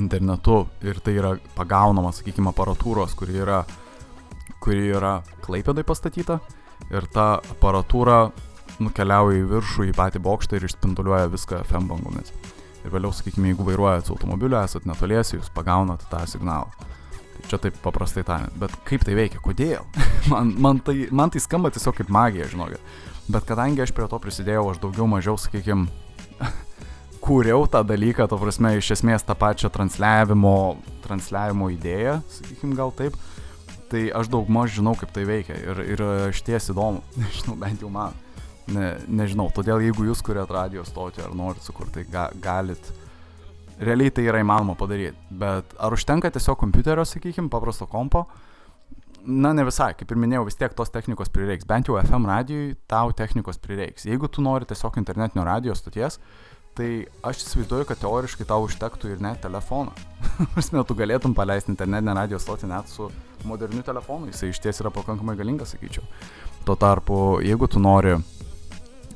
internetu 0.00 0.62
ir 0.80 1.04
tai 1.04 1.18
yra 1.20 1.36
pagaunama, 1.58 2.14
sakykime, 2.16 2.54
aparatūros, 2.54 3.12
kuri 3.20 3.42
yra, 3.44 3.66
kuri 4.64 4.88
yra 4.96 5.18
Klaipėdai 5.44 5.84
pastatyta 5.84 6.40
ir 6.90 7.06
ta 7.12 7.36
aparatūra 7.54 8.26
nukeliauja 8.82 9.40
į 9.40 9.46
viršų, 9.50 9.88
į 9.90 9.96
patį 9.96 10.22
bokštą 10.24 10.58
ir 10.58 10.66
išspinduliuoja 10.68 11.30
viską 11.32 11.62
FM 11.64 11.88
bangomis. 11.90 12.32
Ir 12.84 12.92
vėliau, 12.94 13.12
sakykime, 13.14 13.50
jeigu 13.50 13.66
vairuojate 13.66 14.12
automobiliu, 14.14 14.58
esate 14.60 14.88
netoliesi, 14.88 15.38
jūs 15.38 15.50
pagaunat 15.54 16.04
tą 16.10 16.22
signalą. 16.30 16.70
Tai 17.36 17.48
čia 17.50 17.58
taip 17.62 17.78
paprastai 17.82 18.22
tariant. 18.26 18.54
Bet 18.60 18.74
kaip 18.86 19.04
tai 19.06 19.16
veikia, 19.18 19.40
kodėl? 19.42 19.86
man, 20.32 20.52
man, 20.62 20.80
tai, 20.84 21.08
man 21.10 21.32
tai 21.32 21.42
skamba 21.42 21.72
tiesiog 21.74 21.98
kaip 21.98 22.12
magija, 22.12 22.48
žinokit. 22.52 22.82
Bet 23.32 23.48
kadangi 23.48 23.82
aš 23.82 23.90
prie 23.96 24.06
to 24.10 24.20
prisidėjau, 24.22 24.68
aš 24.70 24.82
daugiau 24.84 25.08
mažiau, 25.10 25.34
sakykime, 25.40 25.88
kūriau 27.24 27.66
tą 27.70 27.82
dalyką, 27.86 28.28
to 28.30 28.38
prasme, 28.38 28.76
iš 28.78 28.92
esmės 29.00 29.26
tą 29.26 29.34
pačią 29.38 29.72
transliavimo, 29.74 30.76
transliavimo 31.02 31.72
idėją, 31.74 32.20
sakykime, 32.36 32.76
gal 32.78 32.94
taip 32.94 33.18
tai 33.90 34.06
aš 34.14 34.30
daug 34.32 34.48
maž 34.52 34.76
žinau, 34.76 34.94
kaip 34.98 35.12
tai 35.14 35.24
veikia 35.28 35.56
ir, 35.58 35.82
ir 35.94 36.04
iš 36.30 36.42
ties 36.46 36.70
įdomu, 36.72 37.02
nežinau, 37.22 37.56
bent 37.60 37.84
jau 37.84 37.90
man. 37.92 38.16
Ne, 38.66 38.96
nežinau, 39.06 39.46
todėl 39.54 39.84
jeigu 39.84 40.08
jūs 40.08 40.24
kuriat 40.26 40.50
radio 40.50 40.82
stotį 40.82 41.22
ar 41.22 41.34
norit 41.38 41.62
sukurti, 41.62 42.02
ga, 42.10 42.26
galit, 42.42 42.88
realiai 43.78 44.10
tai 44.10 44.24
yra 44.26 44.40
įmanoma 44.42 44.74
padaryti, 44.78 45.14
bet 45.30 45.76
ar 45.78 45.94
užtenka 45.94 46.32
tiesiog 46.34 46.58
kompiuterio, 46.58 47.04
sakykime, 47.06 47.50
paprasto 47.52 47.86
kompo? 47.86 48.24
Na, 49.26 49.50
ne 49.54 49.64
visai, 49.66 49.92
kaip 49.98 50.10
ir 50.10 50.18
minėjau, 50.22 50.44
vis 50.46 50.58
tiek 50.58 50.74
tos 50.74 50.90
technikos 50.94 51.30
prireiks, 51.34 51.66
bent 51.66 51.88
jau 51.90 51.96
FM 51.98 52.28
radijui 52.30 52.74
tau 52.90 53.10
technikos 53.14 53.58
prireiks. 53.62 54.06
Jeigu 54.06 54.30
tu 54.30 54.42
nori 54.42 54.68
tiesiog 54.70 54.98
internetinio 55.00 55.46
radio 55.46 55.74
stoties, 55.74 56.20
Tai 56.76 56.88
aš 57.24 57.38
įsivaizduoju, 57.40 57.86
kad 57.88 58.00
teoriškai 58.02 58.44
tau 58.48 58.66
užtektų 58.66 59.14
ir 59.14 59.20
net 59.24 59.40
telefoną. 59.40 59.94
Prasme, 60.52 60.82
tu 60.84 60.96
galėtum 60.98 61.32
paleisti 61.36 61.72
internetinę 61.72 62.12
radio 62.18 62.40
stotį 62.40 62.68
net 62.68 62.90
su 62.92 63.08
moderniu 63.48 63.80
telefonu, 63.86 64.28
jisai 64.28 64.50
iš 64.52 64.60
ties 64.60 64.82
yra 64.82 64.92
pakankamai 64.92 65.38
galingas, 65.38 65.72
sakyčiau. 65.72 66.04
Tuo 66.68 66.76
tarpu, 66.76 67.38
jeigu 67.46 67.68
tu 67.72 67.80
nori, 67.80 68.18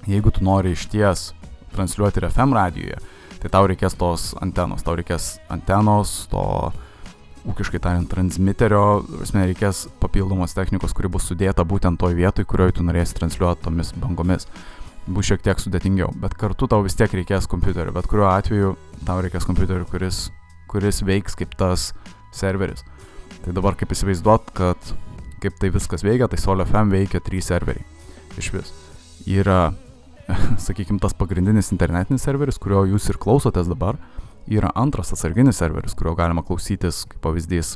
jeigu 0.08 0.32
tu 0.32 0.44
nori 0.46 0.72
iš 0.72 0.86
ties 0.88 1.30
transliuoti 1.74 2.22
ir 2.22 2.30
FM 2.30 2.56
radijoje, 2.56 3.00
tai 3.42 3.52
tau 3.52 3.68
reikės 3.68 3.98
tos 4.00 4.30
antenos, 4.40 4.86
tau 4.86 4.96
reikės 4.96 5.34
antenos, 5.52 6.14
to 6.32 6.42
ūkiškai 7.50 7.80
tariant, 7.80 8.08
transmiterio, 8.08 9.02
esmė 9.24 9.50
reikės 9.50 9.86
papildomos 10.00 10.56
technikos, 10.56 10.96
kuri 10.96 11.12
bus 11.12 11.28
sudėta 11.28 11.64
būtent 11.68 12.00
toj 12.00 12.16
vietoj, 12.16 12.48
kurioje 12.48 12.78
tu 12.78 12.88
norėsi 12.88 13.16
transliuoti 13.20 13.68
tomis 13.68 13.92
bangomis. 14.00 14.48
Bus 15.10 15.26
šiek 15.26 15.42
tiek 15.42 15.58
sudėtingiau, 15.58 16.12
bet 16.22 16.36
kartu 16.38 16.68
tau 16.70 16.84
vis 16.84 16.94
tiek 16.94 17.10
reikės 17.10 17.48
kompiuterio, 17.50 17.90
bet 17.96 18.06
kuriuo 18.10 18.28
atveju 18.30 18.74
tau 19.08 19.18
reikės 19.24 19.46
kompiuterio, 19.48 19.88
kuris, 19.90 20.28
kuris 20.70 21.00
veiks 21.02 21.34
kaip 21.38 21.56
tas 21.58 21.90
serveris. 22.36 22.84
Tai 23.42 23.54
dabar 23.56 23.74
kaip 23.78 23.90
įsivaizduot, 23.94 24.52
kad 24.54 24.92
kaip 25.40 25.56
tai 25.58 25.72
viskas 25.74 26.04
veikia, 26.04 26.28
tai 26.30 26.38
SolFM 26.38 26.92
veikia 26.92 27.22
trys 27.24 27.48
serveriai. 27.50 27.84
Iš 28.38 28.50
vis. 28.54 28.72
Yra, 29.26 29.72
sakykime, 30.66 31.00
tas 31.02 31.16
pagrindinis 31.16 31.72
internetinis 31.74 32.26
serveris, 32.26 32.60
kurio 32.60 32.84
jūs 32.92 33.08
ir 33.10 33.18
klausotės 33.20 33.70
dabar. 33.70 33.98
Yra 34.50 34.70
antras 34.78 35.12
atsarginis 35.14 35.58
serveris, 35.60 35.96
kurio 35.96 36.14
galima 36.18 36.44
klausytis, 36.46 37.04
kaip 37.08 37.22
pavyzdys, 37.24 37.74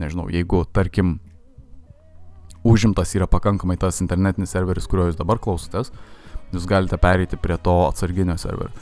nežinau, 0.00 0.28
jeigu, 0.32 0.62
tarkim, 0.72 1.18
užimtas 2.66 3.14
yra 3.16 3.28
pakankamai 3.30 3.78
tas 3.80 4.00
internetinis 4.04 4.52
serveris, 4.52 4.88
kurio 4.90 5.08
jūs 5.08 5.18
dabar 5.18 5.40
klausotės, 5.42 5.92
jūs 6.52 6.68
galite 6.68 6.98
pereiti 7.00 7.38
prie 7.40 7.58
to 7.62 7.76
atsarginio 7.88 8.36
serverio. 8.40 8.72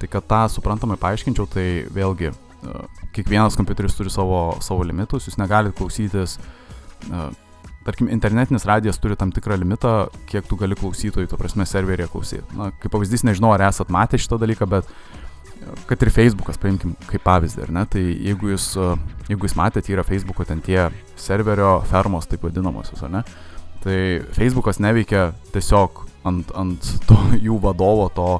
Tai 0.00 0.10
kad 0.12 0.26
tą 0.28 0.42
suprantamai 0.52 0.98
paaiškinčiau, 1.00 1.48
tai 1.48 1.66
vėlgi 1.92 2.32
kiekvienas 3.16 3.56
kompiuteris 3.56 3.96
turi 3.96 4.12
savo, 4.12 4.56
savo 4.64 4.84
limitus, 4.86 5.28
jūs 5.28 5.38
negalite 5.40 5.76
klausytis, 5.78 6.38
tarkim, 7.86 8.10
internetinis 8.12 8.66
radijas 8.68 8.98
turi 9.00 9.16
tam 9.18 9.32
tikrą 9.34 9.58
limitą, 9.60 9.94
kiek 10.30 10.48
tu 10.48 10.58
gali 10.60 10.76
klausytojų, 10.78 11.30
to 11.30 11.38
prasme, 11.40 11.66
serveryje 11.68 12.10
klausyti. 12.12 12.44
Na, 12.58 12.72
kaip 12.82 12.92
pavyzdys, 12.92 13.24
nežinau, 13.28 13.52
ar 13.54 13.68
esat 13.68 13.92
matę 13.94 14.20
šitą 14.20 14.40
dalyką, 14.42 14.68
bet 14.70 14.90
kad 15.88 16.02
ir 16.02 16.12
Facebookas, 16.14 16.58
paimkim 16.62 16.94
kaip 17.10 17.24
pavyzdį, 17.26 17.64
ar 17.66 17.74
ne, 17.74 17.84
tai 17.90 18.02
jeigu 18.02 18.52
jūs, 18.52 18.72
jeigu 19.30 19.48
jūs 19.48 19.56
matėte, 19.58 19.94
yra 19.94 20.04
Facebooko 20.06 20.46
ten 20.46 20.60
tie 20.62 20.88
serverio 21.18 21.78
fermos, 21.90 22.28
taip 22.30 22.44
vadinamosios, 22.46 23.02
ar 23.06 23.14
ne, 23.16 23.22
tai 23.82 23.96
Facebookas 24.36 24.80
neveikia 24.82 25.30
tiesiog 25.54 26.04
ant, 26.26 26.52
ant 26.58 26.90
to 27.08 27.20
jų 27.46 27.60
vadovo, 27.62 28.10
to 28.16 28.30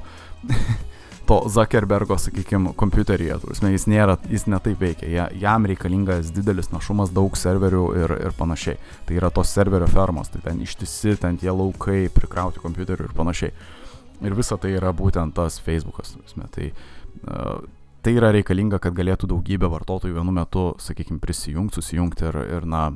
to 1.26 1.43
Zuckerbergo, 1.49 2.19
sakykime, 2.19 2.73
kompiuteryje. 2.78 3.38
Turime, 3.43 3.73
jis 3.75 3.87
nėra, 3.90 4.14
jis 4.31 4.47
netaip 4.47 4.78
veikia. 4.81 5.09
Ja, 5.11 5.25
jam 5.35 5.66
reikalingas 5.66 6.31
didelis 6.35 6.71
našumas, 6.71 7.11
daug 7.14 7.35
serverių 7.38 7.83
ir, 7.99 8.14
ir 8.28 8.37
panašiai. 8.38 8.78
Tai 9.09 9.16
yra 9.19 9.33
tos 9.35 9.50
serverio 9.50 9.88
fermos, 9.90 10.31
tai 10.31 10.45
ten 10.45 10.62
ištisi, 10.62 11.16
ten 11.23 11.38
tie 11.43 11.50
laukai, 11.50 12.07
prikrauti 12.14 12.62
kompiuterių 12.62 13.09
ir 13.09 13.16
panašiai. 13.16 13.57
Ir 14.23 14.38
visa 14.38 14.57
tai 14.61 14.76
yra 14.78 14.95
būtent 14.97 15.35
tas 15.37 15.59
Facebookas. 15.62 16.14
Turime. 16.14 16.47
Tai, 16.55 16.71
uh, 17.26 17.59
tai 18.07 18.14
yra 18.14 18.31
reikalinga, 18.37 18.78
kad 18.83 18.95
galėtų 18.97 19.28
daugybė 19.35 19.71
vartotojų 19.73 20.21
vienu 20.21 20.37
metu, 20.37 20.69
sakykime, 20.78 21.19
prisijungti, 21.23 21.81
susijungti 21.81 22.31
ir, 22.31 22.43
ir 22.61 22.71
na, 22.71 22.88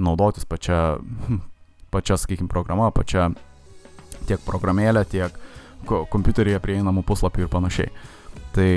naudotis 0.00 0.48
pačia, 0.48 0.96
pačia 1.94 2.16
sakykime, 2.16 2.48
programa, 2.48 2.88
pačia 2.96 3.28
tiek 4.28 4.42
programėlė, 4.46 5.04
tiek 5.08 5.34
kompiuteryje 5.84 6.60
prieinamų 6.64 7.04
puslapių 7.06 7.44
ir 7.44 7.50
panašiai. 7.52 7.90
Tai 8.54 8.68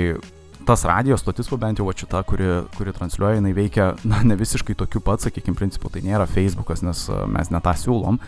tas 0.68 0.84
radijos 0.84 1.22
stotis, 1.24 1.48
bent 1.56 1.80
jau 1.80 1.88
šita, 1.88 2.20
kuri, 2.28 2.48
kuri 2.76 2.92
transliuoja, 2.92 3.38
jinai 3.38 3.54
veikia, 3.56 3.94
na, 4.04 4.20
ne 4.26 4.36
visiškai 4.36 4.76
tokiu 4.76 5.00
pat, 5.04 5.24
sakykime, 5.24 5.56
principu, 5.56 5.88
tai 5.88 6.02
nėra 6.04 6.26
Facebookas, 6.28 6.82
nes 6.84 7.06
mes 7.32 7.52
ne 7.54 7.60
tą 7.64 7.72
siūlom, 7.72 8.18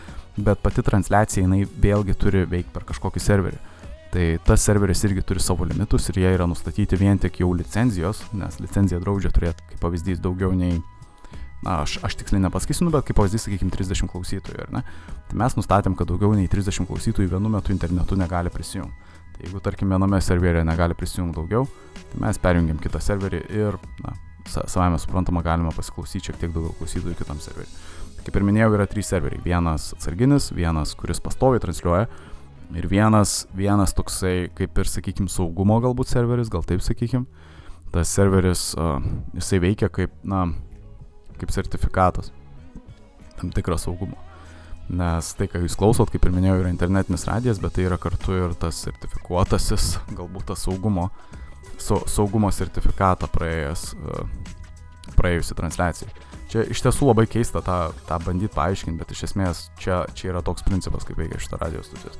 bet 0.41 0.63
pati 0.63 0.81
transliacija 0.85 1.45
jinai 1.45 1.65
vėlgi 1.65 2.17
turi 2.17 2.47
veikti 2.49 2.73
per 2.73 2.87
kažkokį 2.89 3.21
serverį. 3.21 3.61
Tai 4.11 4.25
tas 4.43 4.63
serveris 4.65 5.05
irgi 5.07 5.21
turi 5.23 5.39
savo 5.39 5.63
limitus 5.63 6.09
ir 6.11 6.17
jie 6.19 6.31
yra 6.35 6.47
nustatyti 6.49 6.97
vien 6.99 7.19
tik 7.21 7.39
jau 7.43 7.53
licenzijos, 7.55 8.25
nes 8.35 8.57
licenzija 8.59 8.99
draudžia 8.99 9.31
turėti, 9.31 9.63
kaip 9.69 9.85
pavyzdys, 9.85 10.19
daugiau 10.23 10.51
nei 10.51 10.81
na, 11.61 11.81
aš, 11.83 11.99
aš 12.05 12.17
tiksliai 12.19 12.41
nepasakysiu, 12.45 12.87
nu, 12.87 12.93
bet 12.93 13.05
kaip 13.07 13.19
pavyzdys, 13.19 13.45
sakykime, 13.45 13.73
30 13.73 14.09
klausytojų, 14.11 14.65
ar 14.65 14.73
ne? 14.73 14.81
Tai 15.29 15.37
mes 15.43 15.55
nustatėm, 15.59 15.95
kad 15.99 16.09
daugiau 16.09 16.33
nei 16.37 16.49
30 16.51 16.89
klausytojų 16.89 17.31
vienu 17.35 17.51
metu 17.53 17.73
internetu 17.73 18.17
negali 18.19 18.51
prisijungti. 18.53 19.13
Tai 19.35 19.45
jeigu, 19.45 19.61
tarkim, 19.63 19.93
viename 19.93 20.19
serveryje 20.21 20.65
negali 20.67 20.97
prisijungti 20.97 21.37
daugiau, 21.37 21.67
tai 22.11 22.25
mes 22.25 22.41
perjungiam 22.41 22.81
kitą 22.81 23.01
serverį 23.03 23.45
ir, 23.61 23.77
na, 24.01 24.15
savame 24.49 24.99
suprantama, 25.01 25.43
galima 25.45 25.71
pasiklausyti 25.75 26.31
šiek 26.31 26.41
tiek 26.41 26.53
daugiau 26.55 26.73
klausytojų 26.79 27.19
kitam 27.21 27.39
serveriui. 27.43 27.69
Kaip 28.21 28.37
ir 28.37 28.45
minėjau, 28.45 28.73
yra 28.77 28.85
trys 28.89 29.09
serveriai. 29.09 29.41
Vienas 29.45 29.91
atsarginis, 29.95 30.51
vienas, 30.53 30.93
kuris 30.97 31.21
pastoviai 31.23 31.61
transliuoja 31.61 32.09
ir 32.77 32.87
vienas, 32.87 33.45
vienas 33.57 33.95
toksai, 33.97 34.51
kaip 34.55 34.77
ir, 34.77 34.89
sakykime, 34.89 35.29
saugumo 35.31 35.79
galbūt 35.83 36.11
serveris, 36.11 36.51
gal 36.53 36.65
taip 36.67 36.83
sakykime. 36.85 37.25
Tas 37.91 38.11
serveris, 38.13 38.69
uh, 38.79 39.01
jisai 39.35 39.59
veikia 39.63 39.89
kaip, 39.91 40.13
na, 40.23 40.45
kaip 41.41 41.53
sertifikatas 41.53 42.31
tam 43.41 43.51
tikro 43.51 43.77
saugumo. 43.77 44.17
Nes 44.91 45.29
tai, 45.37 45.47
ką 45.47 45.61
jūs 45.63 45.77
klausot, 45.79 46.09
kaip 46.11 46.25
ir 46.27 46.33
minėjau, 46.35 46.57
yra 46.63 46.71
internetinis 46.71 47.23
radijas, 47.29 47.61
bet 47.63 47.77
tai 47.77 47.85
yra 47.87 47.97
kartu 48.01 48.35
ir 48.35 48.55
tas 48.59 48.81
sertifikuotasis, 48.85 49.93
galbūt 50.17 50.49
tas 50.51 50.65
saugumo, 50.65 51.07
su, 51.79 52.01
saugumo 52.11 52.51
sertifikatą 52.51 53.29
praėjęs, 53.31 53.85
e, 53.95 54.25
praėjusi 55.15 55.57
transliacija. 55.57 56.11
Čia 56.51 56.65
iš 56.73 56.83
tiesų 56.83 57.07
labai 57.07 57.25
keista 57.31 57.61
tą, 57.63 57.77
tą 58.09 58.17
bandyti 58.25 58.51
paaiškinti, 58.57 58.99
bet 58.99 59.13
iš 59.15 59.23
esmės 59.29 59.63
čia, 59.79 60.03
čia 60.17 60.33
yra 60.33 60.43
toks 60.43 60.65
principas, 60.67 61.07
kaip 61.07 61.21
veikia 61.21 61.39
šitą 61.39 61.61
radijos 61.61 61.87
stotis. 61.87 62.19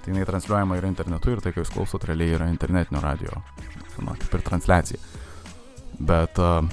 Tai 0.00 0.14
jinai 0.14 0.24
transliuojama 0.24 0.78
yra 0.80 0.88
internetu 0.88 1.34
ir 1.34 1.44
tai, 1.44 1.52
ką 1.52 1.60
jūs 1.66 1.74
klausot, 1.74 2.06
realiai 2.08 2.38
yra 2.38 2.48
internetinio 2.48 3.02
radio, 3.04 3.42
na, 4.00 4.16
kaip 4.16 4.38
ir 4.38 4.46
transliacija. 4.46 5.02
Bet 6.00 6.40
uh, 6.40 6.64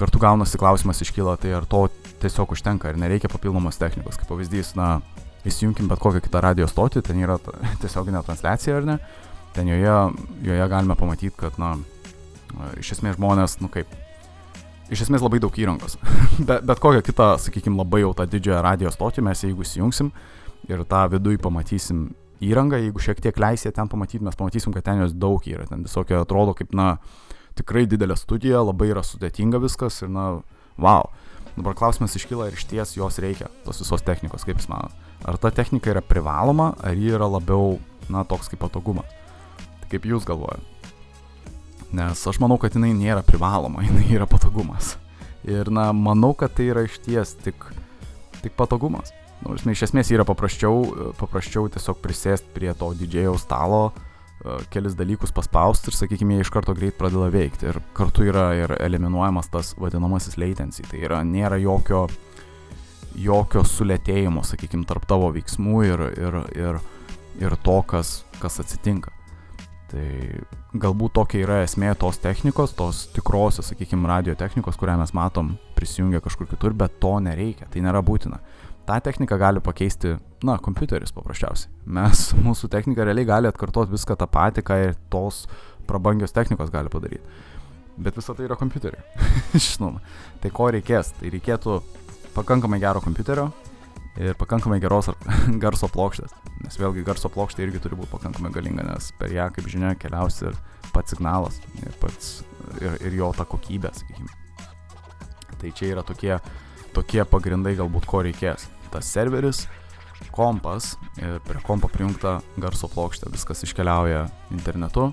kartu 0.00 0.20
gaunasi 0.22 0.58
klausimas 0.60 1.02
iškyla, 1.04 1.36
tai 1.40 1.54
ar 1.58 1.66
to 1.68 1.86
tiesiog 2.22 2.54
užtenka, 2.56 2.90
ar 2.90 2.98
nereikia 3.00 3.30
papildomos 3.32 3.78
technikos. 3.80 4.18
Kaip 4.20 4.30
pavyzdys, 4.32 4.74
na, 4.78 4.98
įsijunkim 5.48 5.88
bet 5.90 6.00
kokią 6.02 6.22
kitą 6.24 6.42
radio 6.44 6.68
stotį, 6.68 7.04
ten 7.06 7.20
yra 7.22 7.38
tiesioginė 7.82 8.24
transliacija 8.26 8.80
ar 8.80 8.88
ne, 8.88 8.98
ten 9.56 9.70
joje, 9.70 9.96
joje 10.46 10.68
galime 10.72 10.96
pamatyti, 10.98 11.34
kad, 11.40 11.56
na, 11.60 11.74
iš 12.80 12.96
esmės 12.96 13.18
žmonės, 13.18 13.58
nu 13.62 13.70
kaip, 13.72 13.90
iš 14.90 15.06
esmės 15.06 15.24
labai 15.24 15.40
daug 15.42 15.56
įrangos. 15.60 15.98
bet, 16.48 16.64
bet 16.66 16.82
kokią 16.82 17.04
kitą, 17.06 17.32
sakykime, 17.42 17.78
labai 17.80 18.04
jau 18.04 18.14
tą 18.16 18.26
didžiąją 18.30 18.64
radio 18.66 18.92
stotį 18.94 19.26
mes 19.28 19.44
jeigu 19.46 19.66
įsijungsim 19.66 20.12
ir 20.70 20.84
tą 20.88 21.06
viduje 21.12 21.40
pamatysim 21.42 22.10
įrangą, 22.40 22.80
jeigu 22.80 23.02
šiek 23.02 23.20
tiek 23.20 23.36
leisė 23.40 23.72
ten 23.76 23.88
pamatyti, 23.90 24.24
mes 24.24 24.36
pamatysim, 24.36 24.72
kad 24.72 24.86
ten 24.86 25.02
jos 25.04 25.12
daug 25.16 25.44
yra, 25.48 25.66
ten 25.68 25.84
visokie 25.84 26.16
atrodo 26.16 26.54
kaip, 26.56 26.72
na, 26.76 26.94
tikrai 27.58 27.86
didelė 27.88 28.16
studija, 28.18 28.62
labai 28.64 28.90
yra 28.92 29.02
sudėtinga 29.06 29.60
viskas 29.62 30.00
ir, 30.04 30.12
na, 30.12 30.40
wow. 30.80 31.10
Dabar 31.56 31.74
klausimas 31.76 32.14
iškyla 32.16 32.48
ir 32.48 32.56
iš 32.56 32.66
ties 32.70 32.94
jos 32.96 33.18
reikia, 33.20 33.50
tos 33.66 33.82
visos 33.82 34.04
technikos, 34.06 34.46
kaip 34.46 34.60
jūs 34.60 34.70
manote. 34.70 34.94
Ar 35.28 35.36
ta 35.40 35.50
technika 35.52 35.90
yra 35.92 36.02
privaloma, 36.04 36.70
ar 36.80 36.96
ji 36.96 37.10
yra 37.12 37.26
labiau, 37.28 37.78
na, 38.08 38.22
toks 38.24 38.48
kaip 38.52 38.62
patogumas. 38.62 39.10
Tai 39.82 39.90
kaip 39.92 40.06
jūs 40.08 40.24
galvojate? 40.28 40.64
Nes 41.96 42.22
aš 42.30 42.38
manau, 42.40 42.56
kad 42.62 42.76
jinai 42.78 42.92
nėra 42.94 43.24
privaloma, 43.26 43.82
jinai 43.88 44.06
yra 44.14 44.28
patogumas. 44.30 44.94
Ir, 45.44 45.72
na, 45.74 45.90
manau, 45.96 46.32
kad 46.38 46.54
tai 46.56 46.70
yra 46.70 46.84
iš 46.86 47.00
ties 47.04 47.34
tik, 47.42 47.66
tik 48.44 48.54
patogumas. 48.56 49.12
Nu, 49.40 49.56
iš 49.56 49.88
esmės 49.88 50.12
yra 50.12 50.24
paprasčiau, 50.28 51.12
paprasčiau 51.18 51.68
tiesiog 51.72 51.98
prisėsti 52.04 52.54
prie 52.54 52.72
to 52.76 52.92
didžėjaus 53.00 53.46
stalo, 53.46 53.86
uh, 53.88 54.09
kelis 54.72 54.96
dalykus 54.96 55.32
paspausti 55.36 55.90
ir, 55.90 55.96
sakykime, 55.96 56.38
jie 56.38 56.46
iš 56.46 56.52
karto 56.54 56.74
greit 56.76 56.96
pradeda 56.98 57.28
veikti. 57.32 57.68
Ir 57.70 57.80
kartu 57.96 58.24
yra 58.28 58.50
ir 58.56 58.74
eliminuojamas 58.80 59.50
tas 59.52 59.74
vadinamasis 59.80 60.38
latency. 60.40 60.86
Tai 60.88 61.00
yra, 61.00 61.20
nėra 61.26 61.60
jokio, 61.60 62.06
jokio 63.20 63.64
sulėtėjimo, 63.68 64.44
sakykime, 64.46 64.86
tarp 64.88 65.06
tavo 65.10 65.30
veiksmų 65.34 65.84
ir, 65.88 66.04
ir, 66.16 66.38
ir, 66.56 66.80
ir 67.42 67.58
to, 67.64 67.80
kas, 67.90 68.20
kas 68.40 68.60
atsitinka. 68.64 69.12
Tai 69.90 70.06
galbūt 70.78 71.16
tokia 71.18 71.42
yra 71.42 71.60
esmė 71.64 71.92
tos 71.98 72.20
technikos, 72.22 72.72
tos 72.78 73.08
tikrosios, 73.12 73.72
sakykime, 73.72 74.06
radio 74.08 74.36
technikos, 74.38 74.78
kurią 74.78 74.94
mes 75.00 75.12
matom 75.18 75.56
prisijungę 75.74 76.22
kažkur 76.22 76.46
kitur, 76.52 76.76
bet 76.78 77.00
to 77.02 77.16
nereikia, 77.24 77.66
tai 77.72 77.82
nėra 77.82 78.04
būtina 78.06 78.38
tą 78.90 79.00
techniką 79.00 79.38
gali 79.38 79.60
pakeisti, 79.62 80.16
na, 80.42 80.58
kompiuteris 80.58 81.14
paprasčiausiai. 81.14 81.70
Mes, 81.86 82.30
mūsų 82.46 82.70
technika 82.72 83.06
realiai 83.06 83.28
gali 83.28 83.50
atkartoti 83.50 83.94
viską 83.94 84.18
tą 84.18 84.26
patį, 84.30 84.66
ką 84.66 84.78
ir 84.88 84.98
tos 85.12 85.44
prabangios 85.86 86.34
technikos 86.34 86.72
gali 86.74 86.90
padaryti. 86.92 87.22
Bet 88.00 88.16
visa 88.16 88.34
tai 88.34 88.46
yra 88.48 88.56
kompiuteriai. 88.58 89.02
Žinoma. 89.66 90.00
Tai 90.40 90.50
ko 90.56 90.70
reikės? 90.74 91.12
Tai 91.18 91.30
reikėtų 91.34 91.80
pakankamai 92.34 92.80
gero 92.82 93.02
kompiuterio 93.04 93.50
ir 94.20 94.34
pakankamai 94.40 94.80
geros 94.82 95.10
garso 95.64 95.90
plokštės. 95.92 96.34
Nes 96.64 96.80
vėlgi 96.80 97.04
garso 97.06 97.30
plokštė 97.32 97.66
irgi 97.66 97.82
turi 97.84 97.98
būti 98.00 98.12
pakankamai 98.14 98.50
galinga, 98.54 98.86
nes 98.88 99.12
per 99.20 99.32
ją, 99.34 99.50
kaip 99.54 99.70
žinia, 99.70 99.94
keliaus 100.00 100.40
ir 100.42 100.56
pats 100.94 101.14
signalas 101.14 101.60
ir, 101.84 101.92
pats, 102.02 102.40
ir, 102.80 102.98
ir 103.06 103.20
jo 103.20 103.30
ta 103.36 103.46
kokybė, 103.48 103.92
sakykime. 104.00 104.34
Tai 105.60 105.70
čia 105.76 105.92
yra 105.92 106.04
tokie, 106.06 106.34
tokie 106.96 107.22
pagrindai 107.28 107.76
galbūt 107.78 108.08
ko 108.08 108.24
reikės 108.24 108.70
tas 108.92 109.08
serveris, 109.10 109.64
kompas 110.34 110.92
ir 111.20 111.38
prie 111.46 111.62
kompo 111.64 111.88
prijungta 111.90 112.38
garso 112.60 112.90
plokštė, 112.92 113.30
viskas 113.32 113.64
iškeliauja 113.66 114.26
internetu 114.52 115.10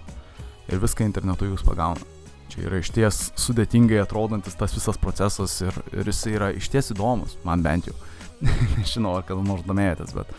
ir 0.68 0.84
viską 0.84 1.08
internetu 1.08 1.48
jūs 1.48 1.64
pagauna. 1.66 2.04
Čia 2.52 2.64
yra 2.70 2.80
išties 2.80 3.32
sudėtingai 3.40 4.00
atrodantis 4.02 4.56
tas 4.56 4.76
visas 4.76 5.00
procesas 5.00 5.58
ir, 5.64 5.76
ir 5.92 6.08
jis 6.08 6.22
yra 6.32 6.52
išties 6.56 6.94
įdomus, 6.96 7.36
man 7.48 7.64
bent 7.64 7.90
jau. 7.90 7.96
Nežinau, 8.78 9.18
ar 9.18 9.26
kada 9.28 9.44
nors 9.44 9.66
domėjotės, 9.68 10.14
bet 10.16 10.32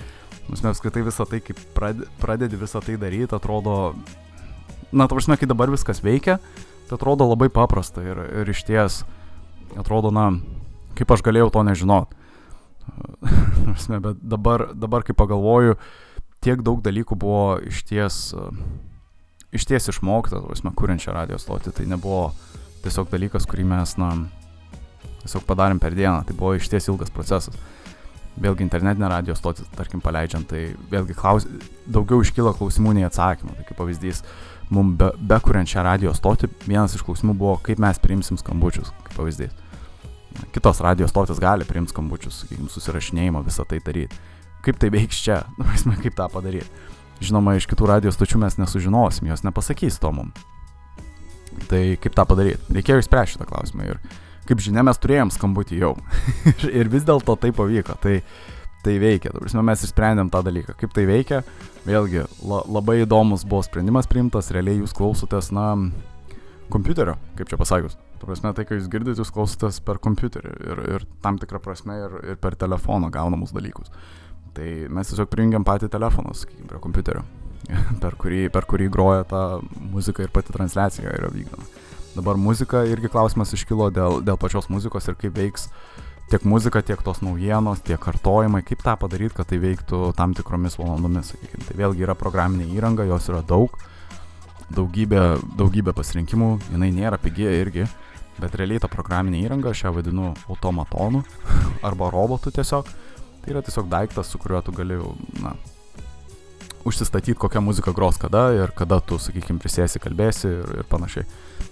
Nusme 0.49 0.71
apskritai 0.73 1.03
visą 1.05 1.27
tai, 1.29 1.43
kaip 1.45 1.59
pradedi 1.77 2.57
visą 2.57 2.81
tai 2.81 2.97
daryti, 2.97 3.35
atrodo, 3.37 3.93
na, 4.89 5.05
ta 5.05 5.13
prasme, 5.13 5.37
kai 5.37 5.49
dabar 5.49 5.69
viskas 5.69 6.01
veikia, 6.01 6.39
tai 6.89 6.97
atrodo 6.97 7.27
labai 7.29 7.51
paprasta 7.53 8.01
ir, 8.01 8.23
ir 8.41 8.49
iš 8.49 8.63
ties 8.65 9.03
atrodo, 9.77 10.09
na, 10.15 10.31
kaip 10.97 11.13
aš 11.13 11.25
galėjau 11.27 11.51
to 11.53 11.65
nežinot. 11.69 12.17
bet 14.07 14.21
dabar, 14.23 14.69
dabar, 14.75 15.07
kai 15.07 15.17
pagalvoju, 15.17 15.79
tiek 16.45 16.63
daug 16.67 16.83
dalykų 16.85 17.19
buvo 17.19 17.59
iš 17.69 17.83
ties, 17.89 18.21
iš 19.55 19.69
ties 19.69 19.91
išmokta, 19.95 20.43
prasme, 20.45 20.75
kuriant 20.77 21.03
šią 21.03 21.17
radio 21.17 21.41
stotį, 21.41 21.75
tai 21.77 21.89
nebuvo 21.91 22.29
tiesiog 22.85 23.11
dalykas, 23.11 23.49
kurį 23.49 23.67
mes, 23.73 23.97
na, 24.01 24.13
tiesiog 25.25 25.45
padarėm 25.49 25.83
per 25.83 25.97
dieną, 25.99 26.23
tai 26.29 26.37
buvo 26.39 26.55
iš 26.59 26.71
ties 26.71 26.89
ilgas 26.93 27.13
procesas 27.15 27.59
vėlgi 28.43 28.65
internetinę 28.65 29.09
radio 29.11 29.37
stotį, 29.37 29.67
tarkim, 29.77 30.03
paleidžiant, 30.05 30.49
tai 30.51 30.69
vėlgi 30.93 31.17
klaus, 31.19 31.47
daugiau 31.87 32.23
iškyla 32.23 32.55
klausimų 32.59 32.95
nei 32.99 33.07
atsakymų. 33.09 33.57
Tai 33.59 33.67
kaip 33.69 33.81
pavyzdys, 33.81 34.23
mums 34.75 34.99
be, 35.01 35.11
bekuriant 35.33 35.71
šią 35.71 35.85
radio 35.87 36.15
stotį, 36.17 36.51
vienas 36.67 36.97
iš 36.97 37.05
klausimų 37.07 37.35
buvo, 37.39 37.57
kaip 37.65 37.83
mes 37.83 38.01
priimsim 38.03 38.41
skambučius, 38.41 38.93
kaip 39.07 39.19
pavyzdys. 39.19 39.68
Kitos 40.55 40.81
radio 40.85 41.09
stotis 41.11 41.41
gali 41.43 41.67
priimti 41.69 41.93
skambučius, 41.93 42.43
sakykime, 42.43 42.71
susirašinėjimą, 42.73 43.43
visą 43.47 43.67
tai 43.69 43.81
daryti. 43.85 44.19
Kaip 44.65 44.79
tai 44.81 44.91
veiks 44.93 45.21
čia, 45.25 45.43
nu, 45.59 45.97
kaip 46.03 46.17
tą 46.19 46.29
padaryti. 46.33 46.69
Žinoma, 47.25 47.57
iš 47.59 47.67
kitų 47.71 47.89
radio 47.91 48.13
stočių 48.15 48.39
mes 48.45 48.59
nesužinosim, 48.61 49.27
jos 49.31 49.43
nepasakys 49.47 49.99
to 50.03 50.13
mums. 50.15 50.47
Tai 51.71 51.83
kaip 51.99 52.15
tą 52.15 52.25
padaryti? 52.29 52.61
Reikėjo 52.77 53.03
išspręsti 53.03 53.37
šitą 53.37 53.49
klausimą. 53.49 53.89
Ir 53.91 53.99
kaip 54.49 54.63
žinia, 54.63 54.85
mes 54.87 55.01
turėjom 55.03 55.33
skambutį 55.35 55.81
jau. 55.83 55.97
ir 56.79 56.91
vis 56.93 57.07
dėlto 57.09 57.35
tai 57.43 57.51
pavyko. 57.57 57.99
Tai, 58.03 58.21
tai 58.87 58.99
veikia. 59.03 59.35
Prasme, 59.35 59.65
mes 59.67 59.83
išsprendėm 59.83 60.31
tą 60.33 60.45
dalyką. 60.47 60.77
Kaip 60.79 60.95
tai 60.95 61.09
veikia? 61.11 61.43
Vėlgi, 61.89 62.23
la, 62.47 62.63
labai 62.79 63.01
įdomus 63.03 63.43
buvo 63.49 63.65
sprendimas 63.67 64.07
priimtas, 64.11 64.53
realiai 64.55 64.79
jūs 64.79 64.95
klausotės, 64.95 65.51
na, 65.57 65.73
kompiuterio, 66.73 67.19
kaip 67.39 67.51
čia 67.51 67.59
pasakius. 67.61 67.99
Prasme, 68.19 68.53
tai, 68.57 68.65
kai 68.69 68.79
jūs 68.79 68.89
girdite, 68.93 69.21
jūs 69.23 69.33
klausotės 69.35 69.81
per 69.85 70.01
kompiuterį 70.03 70.55
ir, 70.71 70.83
ir 70.97 71.07
tam 71.25 71.39
tikrą 71.41 71.61
prasme 71.65 71.99
ir, 72.03 72.17
ir 72.33 72.41
per 72.43 72.57
telefoną 72.59 73.11
gaunamus 73.15 73.55
dalykus. 73.57 73.93
Tai 74.57 74.69
mes 74.95 75.11
tiesiog 75.11 75.31
prijungiam 75.31 75.67
patį 75.67 75.91
telefoną, 75.93 76.35
sakykime, 76.35 76.67
prie 76.73 76.81
kompiuterio, 76.83 77.23
per 78.03 78.19
kurį, 78.21 78.43
per 78.55 78.67
kurį 78.71 78.89
groja 78.93 79.27
ta 79.29 79.43
muzika 79.93 80.25
ir 80.25 80.35
pati 80.35 80.55
transliacija 80.57 81.15
yra 81.15 81.31
vykdoma. 81.35 81.69
Dabar 82.17 82.41
muzika 82.41 82.83
irgi 82.89 83.11
klausimas 83.13 83.53
iškilo 83.55 83.93
dėl, 83.95 84.23
dėl 84.27 84.39
pačios 84.41 84.67
muzikos 84.73 85.07
ir 85.07 85.19
kaip 85.21 85.37
veiks 85.37 85.69
tiek 86.29 86.45
muzika, 86.45 86.83
tiek 86.83 87.01
tos 87.05 87.23
naujienos, 87.25 87.81
tiek 87.85 88.01
kartojimai, 88.01 88.65
kaip 88.67 88.83
tą 88.85 88.97
padaryti, 89.01 89.37
kad 89.37 89.49
tai 89.49 89.61
veiktų 89.63 90.11
tam 90.19 90.35
tikromis 90.37 90.77
valandomis, 90.81 91.33
sakykime. 91.33 91.69
Tai 91.69 91.77
vėlgi 91.79 92.05
yra 92.05 92.17
programinė 92.19 92.69
įranga, 92.77 93.07
jos 93.09 93.31
yra 93.33 93.41
daug, 93.47 93.79
daugybė, 94.75 95.23
daugybė 95.57 95.95
pasirinkimų, 95.97 96.51
jinai 96.75 96.91
nėra 96.97 97.21
pigi 97.23 97.49
irgi, 97.49 97.87
bet 98.43 98.55
realiai 98.59 98.83
ta 98.83 98.91
programinė 98.91 99.43
įranga, 99.45 99.73
aš 99.73 99.87
ją 99.87 99.95
vadinu 99.97 100.33
automatonu 100.49 101.25
arba 101.89 102.13
robotu 102.15 102.53
tiesiog. 102.55 102.93
Tai 103.43 103.55
yra 103.55 103.65
tiesiog 103.65 103.91
daiktas, 103.91 104.31
su 104.31 104.41
kuriuo 104.43 104.61
tu 104.67 104.75
gali, 104.77 104.99
na, 105.43 105.55
užsistatyti, 106.89 107.35
kokią 107.39 107.61
muziką 107.65 107.93
gros 107.93 108.19
kada 108.19 108.49
ir 108.55 108.73
kada 108.77 109.01
tu, 109.01 109.19
sakykime, 109.23 109.61
prisėsi, 109.63 110.01
kalbėsi 110.03 110.49
ir, 110.51 110.73
ir 110.83 110.89
panašiai. 110.91 111.27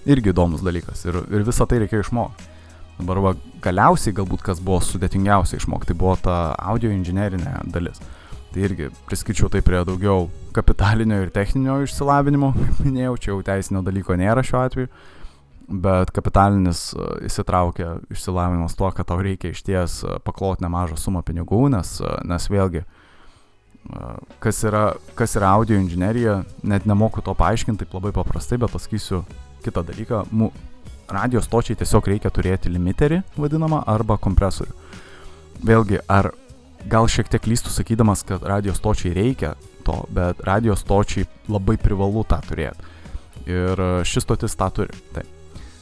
Irgi 0.06 0.32
įdomus 0.32 0.64
dalykas 0.66 1.04
ir, 1.08 1.18
ir 1.30 1.46
visą 1.46 1.66
tai 1.68 1.82
reikėjo 1.84 2.06
išmokti. 2.06 2.52
Dabar 2.96 3.20
va, 3.20 3.32
galiausiai 3.64 4.14
galbūt 4.16 4.44
kas 4.44 4.60
buvo 4.64 4.80
sudėtingiausia 4.84 5.58
išmokti, 5.60 5.90
tai 5.90 5.98
buvo 6.00 6.14
ta 6.20 6.36
audio 6.56 6.88
inžinerinė 6.94 7.58
dalis. 7.72 8.00
Tai 8.54 8.62
irgi 8.64 8.88
priskirčiau 9.08 9.50
tai 9.52 9.60
prie 9.60 9.82
daugiau 9.84 10.30
kapitalinio 10.56 11.18
ir 11.20 11.32
techninio 11.34 11.82
išsilavinimo, 11.84 12.54
kaip 12.56 12.80
minėjau, 12.86 13.16
čia 13.20 13.32
jau 13.34 13.42
teisinio 13.44 13.82
dalyko 13.84 14.16
nėra 14.16 14.44
šiuo 14.46 14.62
atveju, 14.62 14.88
bet 15.68 16.10
kapitalinis 16.14 16.92
e, 16.94 17.08
įsitraukia 17.26 17.96
išsilavinimas 18.12 18.76
tuo, 18.78 18.90
kad 18.94 19.08
tau 19.08 19.18
reikia 19.22 19.50
iš 19.50 19.64
ties 19.66 19.98
e, 20.04 20.18
pakloti 20.24 20.64
nemažą 20.64 20.98
sumą 21.00 21.24
pinigų, 21.26 21.66
nes, 21.74 21.98
e, 22.00 22.12
nes 22.28 22.48
vėlgi 22.52 22.84
kas 24.42 24.64
yra, 24.66 24.96
kas 25.14 25.36
yra 25.38 25.52
audio 25.54 25.76
inžinierija, 25.78 26.40
net 26.66 26.88
nemoku 26.90 27.22
to 27.22 27.30
paaiškinti 27.38 27.84
taip 27.84 27.92
labai 27.94 28.10
paprastai, 28.16 28.58
bet 28.58 28.72
pasakysiu 28.74 29.20
kitą 29.62 29.84
dalyką. 29.86 30.24
Mu, 30.34 30.48
radio 31.06 31.38
stočiai 31.38 31.78
tiesiog 31.78 32.08
reikia 32.10 32.32
turėti 32.34 32.72
limiterį, 32.72 33.20
vadinamą, 33.38 33.84
arba 33.86 34.16
kompresorių. 34.18 34.74
Vėlgi, 35.70 36.00
ar 36.10 36.32
gal 36.90 37.06
šiek 37.06 37.30
tiek 37.30 37.46
lystų 37.46 37.76
sakydamas, 37.76 38.26
kad 38.26 38.42
radio 38.42 38.74
stočiai 38.74 39.14
reikia 39.14 39.54
to, 39.86 40.00
bet 40.10 40.42
radio 40.50 40.74
stočiai 40.74 41.30
labai 41.46 41.78
privalu 41.78 42.26
tą 42.26 42.42
turėti. 42.50 42.92
Ir 43.46 43.86
šis 44.02 44.26
stotis 44.26 44.58
tą 44.58 44.72
turi. 44.74 45.02
Taip. 45.14 45.35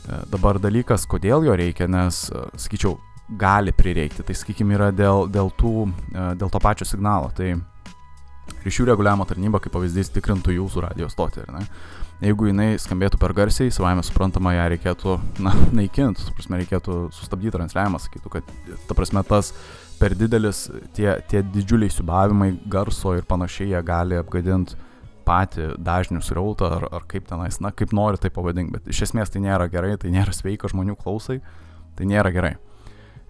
Dabar 0.04 0.60
dalykas, 0.60 1.06
kodėl 1.08 1.46
jo 1.46 1.54
reikia, 1.56 1.88
nes, 1.88 2.26
sakyčiau, 2.60 2.98
gali 3.40 3.72
prireikti. 3.72 4.24
Tai, 4.26 4.36
sakykime, 4.36 4.76
yra 4.76 4.90
dėl, 4.92 5.28
dėl, 5.32 5.52
tų, 5.56 5.88
dėl 6.12 6.52
to 6.52 6.60
pačio 6.60 6.86
signalo. 6.88 7.30
Tai 7.36 7.54
ryšių 8.64 8.88
reguliavimo 8.90 9.26
tarnyba, 9.28 9.60
kaip 9.62 9.74
pavyzdys, 9.76 10.12
tikrintų 10.14 10.58
jūsų 10.58 10.84
radio 10.84 11.08
stotį. 11.12 11.46
Jeigu 12.24 12.48
jinai 12.48 12.74
skambėtų 12.80 13.18
per 13.20 13.34
garsiai, 13.36 13.72
savame 13.74 14.04
suprantama, 14.06 14.54
ją 14.54 14.68
reikėtų 14.74 15.16
na, 15.44 15.54
naikinti, 15.80 16.24
ta 16.24 16.36
prasme, 16.36 16.60
reikėtų 16.62 16.98
sustabdyti 17.16 17.56
transliavimą, 17.56 18.00
sakytų, 18.04 18.32
kad 18.36 18.54
ta 18.88 18.96
prasme 18.96 19.24
tas 19.28 19.52
per 19.98 20.14
didelis, 20.18 20.66
tie, 20.96 21.10
tie 21.30 21.42
didžiuliai 21.42 21.92
subavimai 21.92 22.52
garso 22.70 23.16
ir 23.16 23.26
panašiai, 23.28 23.72
jie 23.72 23.82
gali 23.86 24.20
apgadinti 24.20 24.78
patį 25.26 25.72
dažnių 25.80 26.22
srautą 26.24 26.70
ar, 26.78 26.86
ar 27.00 27.08
kaip 27.10 27.26
tenais, 27.28 27.60
na, 27.64 27.72
kaip 27.74 27.94
nori 27.96 28.20
tai 28.20 28.30
pavadink, 28.34 28.72
bet 28.74 28.88
iš 28.92 29.06
esmės 29.08 29.32
tai 29.34 29.42
nėra 29.44 29.68
gerai, 29.72 29.96
tai 30.00 30.12
nėra 30.14 30.34
sveika 30.36 30.70
žmonių 30.70 30.96
klausai, 31.00 31.40
tai 31.98 32.08
nėra 32.10 32.32
gerai. 32.34 32.54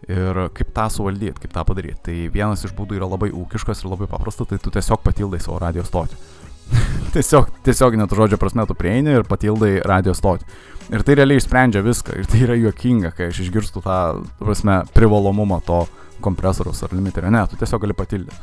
Ir 0.04 0.46
kaip 0.52 0.72
tą 0.76 0.90
suvaldyti, 0.92 1.40
kaip 1.40 1.54
tą 1.54 1.64
padaryti. 1.64 2.00
Tai 2.04 2.16
vienas 2.35 2.64
iš 2.66 2.74
būdų 2.76 2.98
yra 2.98 3.09
labai 3.09 3.30
ūkiškas 3.33 3.80
ir 3.80 3.92
labai 3.94 4.09
paprastas, 4.11 4.50
tai 4.50 4.59
tu 4.61 4.72
tiesiog 4.74 5.00
patildai 5.04 5.40
savo 5.40 5.57
radio 5.62 5.85
stotį. 5.87 6.18
tiesiog, 7.14 7.48
tiesiog 7.64 7.96
net 8.00 8.12
žodžio 8.16 8.38
prasme 8.40 8.66
tu 8.68 8.76
prieini 8.76 9.16
ir 9.18 9.26
patildai 9.28 9.78
radio 9.85 10.14
stotį. 10.16 10.48
Ir 10.92 11.04
tai 11.07 11.16
realiai 11.16 11.40
išsprendžia 11.40 11.80
viską. 11.85 12.18
Ir 12.20 12.28
tai 12.28 12.42
yra 12.44 12.57
juokinga, 12.59 13.14
kai 13.16 13.30
aš 13.30 13.46
išgirstu 13.46 13.80
tą, 13.85 14.00
prasme, 14.40 14.83
privalomumą 14.96 15.62
to 15.64 15.85
kompresoriaus 16.24 16.85
ar 16.85 16.92
limiterio. 16.96 17.33
Ne, 17.33 17.46
tu 17.48 17.57
tiesiog 17.61 17.87
gali 17.87 17.96
patildyti. 17.96 18.37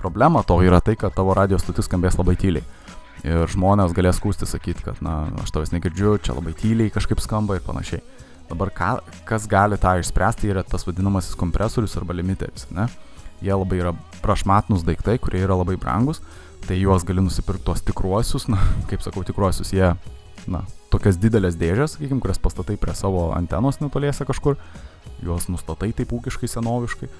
Problema 0.00 0.42
to 0.46 0.58
yra 0.64 0.80
tai, 0.84 0.96
kad 1.00 1.14
tavo 1.16 1.34
radio 1.36 1.58
stotis 1.60 1.88
skambės 1.88 2.18
labai 2.20 2.36
tyliai. 2.40 2.64
Ir 3.26 3.48
žmonės 3.50 3.94
galės 3.96 4.20
skūsti 4.20 4.46
sakyti, 4.46 4.84
kad, 4.84 5.00
na, 5.02 5.24
aš 5.42 5.50
tavęs 5.54 5.72
negirdžiu, 5.72 6.18
čia 6.22 6.36
labai 6.36 6.52
tyliai 6.58 6.92
kažkaip 6.94 7.22
skamba 7.24 7.56
ir 7.56 7.64
panašiai. 7.64 8.02
Dabar 8.46 8.70
ką, 8.70 8.90
kas 9.26 9.48
gali 9.50 9.78
tą 9.80 9.96
išspręsti 9.98 10.52
yra 10.52 10.62
tas 10.62 10.86
vadinamasis 10.86 11.34
kompresorius 11.38 11.96
arba 11.98 12.14
limiteris. 12.14 12.68
Ne? 12.70 12.86
Jie 13.42 13.56
labai 13.56 13.80
yra 13.80 13.94
prašmatnus 14.22 14.84
daiktai, 14.86 15.16
kurie 15.22 15.42
yra 15.42 15.56
labai 15.58 15.74
brangus, 15.80 16.20
tai 16.68 16.78
juos 16.78 17.04
gali 17.08 17.24
nusipirkti 17.24 17.66
tuos 17.66 17.82
tikruosius, 17.86 18.46
na, 18.52 18.60
kaip 18.90 19.02
sakau, 19.02 19.24
tikruosius, 19.26 19.72
jie, 19.74 19.90
na, 20.46 20.62
tokias 20.92 21.18
didelės 21.18 21.58
dėžės, 21.58 21.96
sakykime, 21.96 22.22
kurias 22.22 22.40
pastatai 22.42 22.78
prie 22.80 22.94
savo 22.94 23.30
antenos 23.34 23.80
netoliese 23.82 24.28
kažkur, 24.28 24.60
juos 25.24 25.48
nustatai 25.50 25.90
taip 25.96 26.14
ūkiškai, 26.14 26.50
senoviškai, 26.52 27.10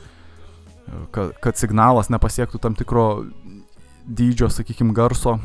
kad, 1.14 1.36
kad 1.42 1.58
signalas 1.58 2.10
nepasiektų 2.12 2.60
tam 2.62 2.76
tikro 2.78 3.06
dydžio, 4.06 4.50
sakykime, 4.52 4.94
garso, 4.96 5.38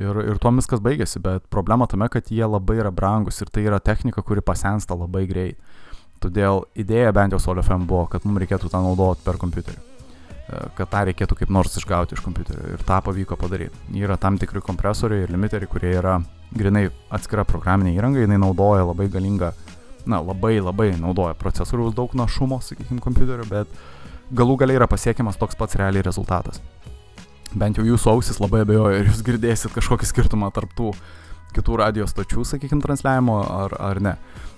Ir, 0.00 0.16
ir 0.24 0.38
tuo 0.40 0.48
viskas 0.56 0.80
baigėsi, 0.80 1.20
bet 1.20 1.44
problema 1.52 1.84
tame, 1.90 2.06
kad 2.08 2.30
jie 2.32 2.44
labai 2.48 2.78
yra 2.80 2.92
brangus 2.94 3.42
ir 3.42 3.50
tai 3.52 3.66
yra 3.66 3.80
technika, 3.80 4.22
kuri 4.24 4.40
pasensta 4.40 4.96
labai 4.96 5.26
greit. 5.28 5.58
Todėl 6.22 6.62
idėja 6.78 7.12
bent 7.12 7.34
jau 7.34 7.40
SolFM 7.42 7.84
buvo, 7.90 8.06
kad 8.08 8.24
mums 8.24 8.40
reikėtų 8.40 8.70
tą 8.72 8.80
naudoti 8.80 9.24
per 9.26 9.40
kompiuterį. 9.42 9.80
E, 9.82 10.60
kad 10.78 10.90
tą 10.92 11.02
reikėtų 11.08 11.36
kaip 11.40 11.52
nors 11.52 11.76
išgauti 11.80 12.16
iš 12.16 12.22
kompiuterio. 12.24 12.76
Ir 12.76 12.84
tą 12.86 13.00
pavyko 13.04 13.36
padaryti. 13.40 13.82
Yra 13.98 14.16
tam 14.22 14.38
tikri 14.40 14.62
kompresoriai 14.64 15.26
ir 15.26 15.34
limiteriai, 15.34 15.70
kurie 15.70 15.92
yra 15.98 16.20
grinai 16.54 16.86
atskira 17.12 17.44
programinė 17.48 17.96
įranga, 17.96 18.22
jinai 18.22 18.38
naudoja 18.40 18.86
labai 18.86 19.08
galingą, 19.12 19.50
na, 20.06 20.22
labai 20.22 20.56
labai 20.60 20.92
naudoja 21.00 21.34
procesoriaus 21.38 21.96
daug 21.98 22.14
našumo, 22.18 22.62
sakykime, 22.64 23.02
kompiuterio, 23.02 23.48
bet 23.50 23.70
galų 24.30 24.60
galiai 24.62 24.78
yra 24.78 24.90
pasiekiamas 24.90 25.40
toks 25.40 25.58
pats 25.58 25.78
realiai 25.80 26.04
rezultatas 26.06 26.62
bent 27.58 27.78
jau 27.78 27.84
jūsų 27.86 28.14
ausis 28.14 28.40
labai 28.40 28.62
abejoju, 28.64 29.00
ar 29.00 29.10
jūs 29.10 29.20
girdėsit 29.26 29.74
kažkokį 29.74 30.08
skirtumą 30.08 30.50
tarp 30.54 30.72
tų 30.76 30.92
kitų 31.52 31.76
radio 31.82 32.06
stočių, 32.08 32.46
sakykime, 32.48 32.80
transliavimo 32.84 33.42
ar, 33.44 33.74
ar 33.76 34.00
ne. 34.00 34.14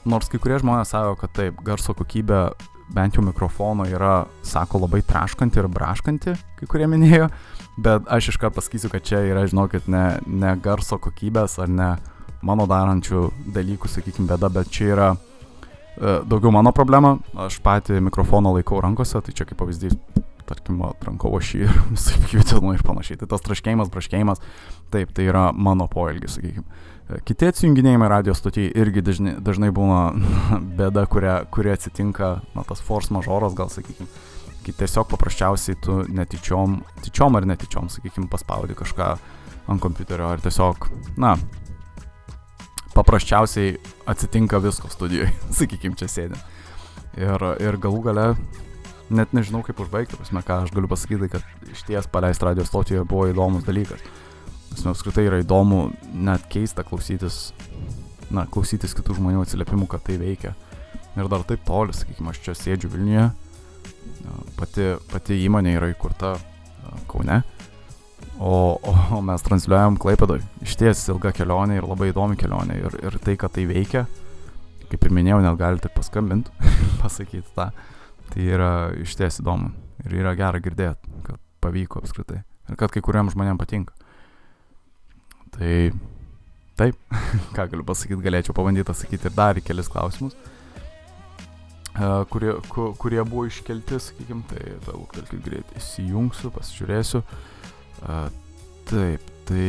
Nors 0.07 0.31
kai 0.31 0.39
kurie 0.39 0.61
žmonės 0.63 0.93
sako, 0.95 1.17
kad 1.19 1.33
taip, 1.35 1.59
garso 1.67 1.95
kokybė 1.97 2.47
bent 2.95 3.17
jau 3.17 3.25
mikrofono 3.25 3.87
yra, 3.89 4.29
sako, 4.47 4.85
labai 4.85 5.01
traškanti 5.07 5.63
ir 5.63 5.69
braškanti, 5.73 6.37
kai 6.61 6.71
kurie 6.71 6.87
minėjo, 6.91 7.31
bet 7.83 8.07
aš 8.13 8.35
iškart 8.35 8.55
pasakysiu, 8.55 8.93
kad 8.93 9.07
čia 9.07 9.25
yra, 9.27 9.47
žinokit, 9.51 9.89
ne, 9.91 10.21
ne 10.29 10.55
garso 10.63 11.01
kokybės 11.03 11.59
ar 11.65 11.73
ne 11.73 11.91
mano 12.45 12.69
darančių 12.71 13.27
dalykų, 13.57 13.91
sakykime, 13.91 14.29
bėda, 14.31 14.53
bet 14.53 14.71
čia 14.71 14.91
yra 14.93 15.09
e, 15.15 15.34
daugiau 16.01 16.53
mano 16.55 16.73
problema. 16.77 17.17
Aš 17.47 17.61
patį 17.65 18.01
mikrofoną 18.05 18.55
laikau 18.59 18.81
rankose, 18.83 19.21
tai 19.25 19.35
čia 19.37 19.47
kaip 19.49 19.61
pavyzdys, 19.61 19.97
tarkim, 20.49 20.83
atrankau 20.87 21.33
aš 21.39 21.55
jį 21.55 21.69
ir 21.69 21.79
kvitinu 22.31 22.75
ir 22.75 22.85
panašiai. 22.87 23.21
Tai 23.21 23.31
tas 23.35 23.45
traškėjimas, 23.47 23.93
braškėjimas, 23.95 24.43
taip, 24.95 25.15
tai 25.17 25.29
yra 25.31 25.49
mano 25.53 25.89
poelgis, 25.91 26.39
sakykime. 26.39 26.67
Kiti 27.29 27.51
atsijunginėjimai 27.51 28.07
radio 28.09 28.33
stotyje 28.37 28.71
irgi 28.81 29.03
dažnai, 29.05 29.35
dažnai 29.45 29.69
būna 29.77 29.99
bėda, 30.79 31.05
kuria, 31.13 31.43
kuria 31.53 31.77
atsitinka, 31.77 32.39
na, 32.57 32.65
tas 32.69 32.81
force 32.85 33.13
majoras, 33.15 33.57
gal 33.57 33.73
sakykime, 33.73 34.09
tiesiog 34.65 35.11
paprasčiausiai 35.11 35.77
tu 35.85 35.99
netyčiom, 36.09 36.79
tyčiom 37.05 37.37
ar 37.37 37.49
netyčiom, 37.51 37.91
sakykime, 37.93 38.31
paspaudi 38.33 38.77
kažką 38.79 39.11
ant 39.69 39.81
kompiuterio 39.81 40.31
ar 40.33 40.41
tiesiog, 40.45 40.89
na, 41.21 41.35
paprasčiausiai 42.95 43.77
atsitinka 44.11 44.61
visko 44.65 44.91
studijoje, 44.93 45.33
sakykime, 45.61 45.99
čia 45.99 46.11
sėdė. 46.11 46.41
Ir, 47.21 47.47
ir 47.63 47.79
galų 47.79 48.01
gale, 48.09 48.27
net 49.15 49.35
nežinau 49.37 49.63
kaip 49.67 49.81
užbaigti, 49.85 50.19
prasme, 50.19 50.43
ką 50.47 50.65
aš 50.65 50.75
galiu 50.75 50.91
pasakyti, 50.91 51.31
kad 51.37 51.71
iš 51.71 51.85
ties 51.87 52.09
paleisti 52.11 52.49
radio 52.49 52.67
stotyje 52.67 53.05
buvo 53.07 53.29
įdomus 53.31 53.67
dalykas. 53.67 54.03
Nes 54.75 54.87
apskritai 54.91 55.29
yra 55.29 55.39
įdomu, 55.43 55.87
net 56.15 56.49
keista 56.51 56.83
klausytis, 56.87 57.53
na, 58.35 58.49
klausytis 58.51 58.97
kitų 58.99 59.21
žmonių 59.21 59.45
atsiliepimų, 59.45 59.87
kad 59.91 60.03
tai 60.07 60.19
veikia. 60.19 60.55
Ir 61.15 61.31
dar 61.31 61.45
taip 61.47 61.63
toli, 61.67 61.95
sakykime, 61.95 62.33
aš 62.33 62.41
čia 62.43 62.57
sėdžiu 62.59 62.91
Vilniuje, 62.91 63.29
pati, 64.59 64.89
pati 65.13 65.39
įmonė 65.45 65.77
yra 65.79 65.93
įkurta 65.93 66.35
Kaune, 67.11 67.43
o, 68.39 68.79
o, 68.83 69.21
mes 69.25 69.45
transliuojam 69.47 69.99
Klaipėdoj. 70.01 70.43
Iš 70.65 70.77
ties 70.81 71.03
ilga 71.13 71.33
kelionė 71.35 71.79
ir 71.79 71.89
labai 71.89 72.11
įdomi 72.13 72.39
kelionė. 72.41 72.79
Ir, 72.81 72.97
ir 73.07 73.19
tai, 73.25 73.37
kad 73.41 73.55
tai 73.55 73.67
veikia, 73.71 74.05
kaip 74.91 75.07
ir 75.07 75.15
minėjau, 75.15 75.41
net 75.45 75.59
galite 75.61 75.91
paskambinti, 75.95 76.53
pasakyti 77.03 77.47
tą. 77.57 77.71
Tai 78.33 78.49
yra 78.57 78.73
iš 79.01 79.15
ties 79.21 79.41
įdomu. 79.43 79.71
Ir 80.05 80.19
yra 80.23 80.35
gera 80.39 80.61
girdėti, 80.63 81.15
kad 81.27 81.39
pavyko 81.65 82.03
apskritai. 82.03 82.43
Ir 82.71 82.81
kad 82.81 82.93
kai 82.93 83.05
kuriam 83.05 83.31
žmonėm 83.33 83.61
patinka. 83.61 83.95
Tai 85.55 85.77
taip, 86.81 86.99
ką 87.57 87.69
galiu 87.71 87.87
pasakyti, 87.87 88.23
galėčiau 88.25 88.57
pabandyti 88.57 88.91
atsakyti 88.91 89.31
ir 89.31 89.39
dar 89.39 89.61
į 89.61 89.65
kelis 89.65 89.91
klausimus 89.93 90.37
kurie, 92.27 92.57
ku, 92.67 92.89
kurie 92.99 93.21
buvo 93.23 93.45
iškelti, 93.47 94.01
sakykime, 94.03 94.43
tai 94.51 94.73
tą 94.83 94.97
lūktelkit 94.97 95.45
greit 95.45 95.77
įsijungsiu, 95.79 96.51
pasižiūrėsiu. 96.51 97.21
Uh, 97.23 97.54
taip, 98.91 99.29
tai, 99.49 99.67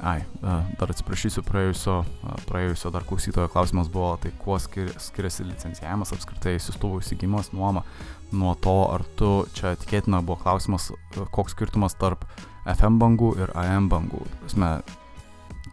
ai, 0.00 0.18
uh, 0.42 0.66
dar 0.78 0.92
atsiprašysiu, 0.92 1.42
praėjusio, 1.46 2.00
uh, 2.04 2.36
praėjusio 2.48 2.92
dar 2.94 3.06
klausytojo 3.08 3.50
klausimas 3.52 3.90
buvo, 3.92 4.12
tai 4.22 4.32
kuo 4.42 4.58
skir, 4.62 4.92
skiriasi 5.02 5.46
licencijavimas 5.48 6.14
apskritai, 6.16 6.56
įsistuvų 6.58 7.02
įsigimas, 7.02 7.52
nuoma, 7.56 7.84
nuo 8.32 8.54
to, 8.62 8.78
ar 8.92 9.04
tu, 9.18 9.32
čia 9.56 9.74
tikėtina 9.80 10.22
buvo 10.24 10.38
klausimas, 10.42 10.90
koks 11.34 11.56
skirtumas 11.56 11.96
tarp 11.98 12.26
FM 12.68 12.98
bangų 13.00 13.34
ir 13.42 13.52
AM 13.58 13.88
bangų, 13.92 14.24
prasme, 14.42 14.72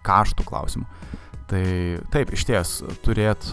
kaštų 0.06 0.46
klausimų. 0.48 0.86
Tai 1.50 1.66
taip, 2.14 2.32
iš 2.34 2.46
ties, 2.48 2.78
turėt 3.06 3.46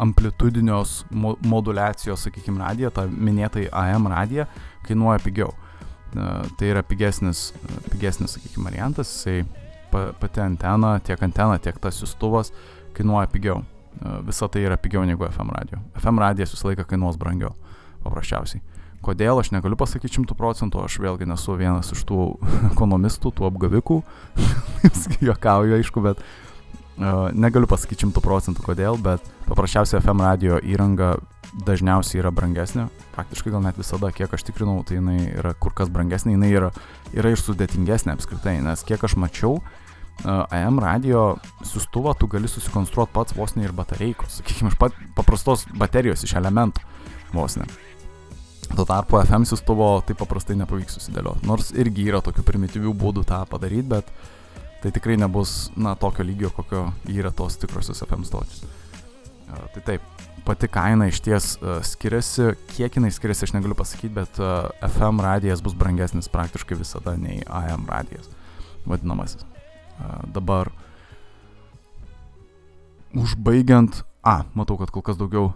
amplitudinios 0.00 1.04
mo 1.10 1.34
modulacijos, 1.44 2.24
sakykime, 2.26 2.58
radiją, 2.62 2.90
tą 2.94 3.06
minėtai 3.08 3.68
AM 3.70 4.08
radiją, 4.10 4.46
kainuoja 4.86 5.20
pigiau. 5.22 5.52
Tai 6.14 6.68
yra 6.70 6.82
pigesnis, 6.86 7.48
pigesnis 7.90 8.36
sakykime, 8.36 8.68
variantas, 8.68 9.10
jisai 9.10 9.44
pati 10.20 10.42
antena, 10.42 10.98
tiek 11.02 11.22
antena, 11.22 11.58
tiek 11.62 11.78
tas 11.82 11.98
siustuvas 11.98 12.52
kainuoja 12.94 13.30
pigiau. 13.30 13.62
Visa 14.26 14.48
tai 14.50 14.64
yra 14.66 14.78
pigiau 14.80 15.04
negu 15.06 15.26
FM 15.26 15.50
radio. 15.54 15.80
FM 15.98 16.22
radijas 16.22 16.54
visą 16.54 16.70
laiką 16.70 16.86
kainuos 16.90 17.18
brangiau, 17.18 17.52
paprasčiausiai. 18.06 18.62
Kodėl 19.04 19.38
aš 19.42 19.50
negaliu 19.52 19.76
pasakyti 19.76 20.16
šimtų 20.16 20.36
procentų, 20.38 20.80
aš 20.86 20.96
vėlgi 21.02 21.28
nesu 21.28 21.58
vienas 21.60 21.92
iš 21.92 22.06
tų 22.08 22.20
ekonomistų, 22.72 23.34
tų 23.36 23.50
apgavikų, 23.50 24.00
juokauju 25.28 25.78
aišku, 25.78 26.04
bet 26.04 26.22
negaliu 27.34 27.68
pasakyti 27.70 28.06
šimtų 28.06 28.22
procentų 28.22 28.64
kodėl, 28.64 28.98
bet 29.02 29.24
paprasčiausiai 29.48 30.00
FM 30.00 30.22
radio 30.24 30.58
įranga 30.62 31.16
dažniausiai 31.54 32.20
yra 32.22 32.32
brangesnė, 32.34 32.88
praktiškai 33.14 33.52
gal 33.54 33.62
net 33.62 33.78
visada, 33.78 34.10
kiek 34.14 34.32
aš 34.34 34.42
tikrinau, 34.48 34.80
tai 34.86 34.98
jinai 34.98 35.20
yra 35.30 35.54
kur 35.54 35.74
kas 35.76 35.90
brangesnė, 35.92 36.34
jinai 36.34 36.50
yra, 36.50 36.70
yra 37.14 37.30
ir 37.30 37.40
sudėtingesnė 37.40 38.16
apskritai, 38.16 38.58
nes 38.64 38.82
kiek 38.86 39.04
aš 39.06 39.14
mačiau, 39.20 39.60
AM 40.24 40.78
radio 40.82 41.36
siustuvą 41.66 42.14
tu 42.18 42.28
gali 42.30 42.48
susikonstruoti 42.50 43.12
pats 43.14 43.34
vos 43.34 43.56
ne 43.58 43.66
ir 43.66 43.74
batareikos, 43.74 44.38
sakykime, 44.38 44.70
iš 44.70 44.78
pat 44.78 44.94
paprastos 45.16 45.66
baterijos 45.78 46.22
iš 46.26 46.36
elementų 46.38 46.84
vos 47.34 47.58
ne. 47.58 47.66
Tuo 48.74 48.86
tarpu 48.88 49.18
FM 49.20 49.44
siustuvo 49.46 49.88
taip 50.06 50.18
paprastai 50.22 50.56
nepavyks 50.58 50.96
susidėlioti, 50.98 51.46
nors 51.46 51.72
irgi 51.76 52.06
yra 52.08 52.22
tokių 52.24 52.46
primityvių 52.46 52.94
būdų 52.98 53.26
tą 53.28 53.42
padaryti, 53.50 53.90
bet 53.90 54.08
tai 54.82 54.92
tikrai 54.94 55.18
nebus, 55.20 55.70
na, 55.76 55.94
tokio 55.98 56.24
lygio, 56.26 56.50
kokio 56.54 56.86
yra 57.10 57.32
tos 57.34 57.58
tikrosios 57.60 58.02
FM 58.06 58.24
stotis. 58.28 58.64
Tai 59.48 59.82
taip, 59.84 60.02
pati 60.44 60.68
kaina 60.68 61.08
iš 61.08 61.20
ties 61.24 61.54
uh, 61.56 61.78
skiriasi, 61.84 62.52
kiek 62.74 62.96
jinai 62.98 63.10
skiriasi 63.14 63.48
aš 63.48 63.54
negaliu 63.56 63.76
pasakyti, 63.78 64.12
bet 64.14 64.40
uh, 64.42 64.68
FM 64.84 65.22
radijas 65.24 65.62
bus 65.64 65.74
brangesnis 65.78 66.28
praktiškai 66.28 66.78
visada 66.78 67.16
nei 67.20 67.42
AM 67.48 67.88
radijas, 67.88 68.28
vadinamasis. 68.86 69.44
Uh, 69.44 70.24
dabar, 70.36 70.70
užbaigiant, 73.14 74.02
a, 74.22 74.42
matau, 74.54 74.76
kad 74.80 74.92
kol 74.92 75.04
kas 75.06 75.20
daugiau 75.20 75.52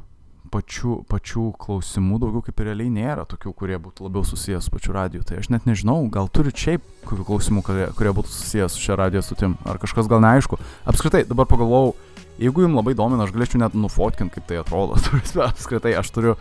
pačių, 0.52 1.02
pačių 1.08 1.44
klausimų 1.60 2.18
daugiau 2.22 2.42
kaip 2.46 2.60
ir 2.60 2.70
realiai 2.70 2.92
nėra 2.92 3.24
tokių, 3.28 3.52
kurie 3.56 3.78
būtų 3.82 4.06
labiau 4.06 4.24
susijęs 4.26 4.68
su 4.68 4.72
pačiu 4.72 4.94
radiju. 4.96 5.24
Tai 5.28 5.40
aš 5.42 5.50
net 5.52 5.68
nežinau, 5.68 6.00
gal 6.12 6.30
turi 6.32 6.52
šiaip 6.54 6.84
kokių 7.08 7.26
klausimų, 7.28 7.64
kurie, 7.66 7.88
kurie 7.98 8.14
būtų 8.16 8.32
susijęs 8.32 8.76
su 8.76 8.84
šia 8.84 8.98
radijo 9.00 9.22
sutim, 9.26 9.56
ar 9.68 9.80
kažkas 9.82 10.08
gal 10.10 10.22
neaišku. 10.24 10.58
Apskritai, 10.88 11.24
dabar 11.28 11.48
pagalvojau, 11.50 11.94
jeigu 12.38 12.64
jums 12.64 12.78
labai 12.78 12.94
domina, 12.98 13.26
aš 13.26 13.34
galėčiau 13.34 13.60
net 13.62 13.76
nufotkinti, 13.78 14.38
kaip 14.38 14.48
tai 14.48 14.60
atrodo. 14.62 14.98
Apskritai, 15.48 15.94
aš 15.98 16.12
turiu, 16.14 16.36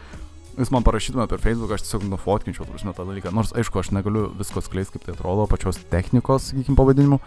jūs 0.57 0.71
man 0.73 0.85
parašytumėte 0.85 1.33
per 1.33 1.43
Facebook, 1.43 1.73
aš 1.73 1.85
tiesiog 1.85 2.07
nufotkinčiau, 2.11 2.67
turime 2.69 2.93
tą 2.97 3.05
dalyką. 3.07 3.33
Nors, 3.35 3.53
aišku, 3.57 3.81
aš 3.81 3.91
negaliu 3.95 4.27
visko 4.37 4.63
skleisti, 4.65 4.97
kaip 4.97 5.07
tai 5.07 5.17
atrodo, 5.17 5.47
pačios 5.49 5.81
technikos, 5.91 6.51
sakykim, 6.51 6.77
pavadinimu. 6.79 7.19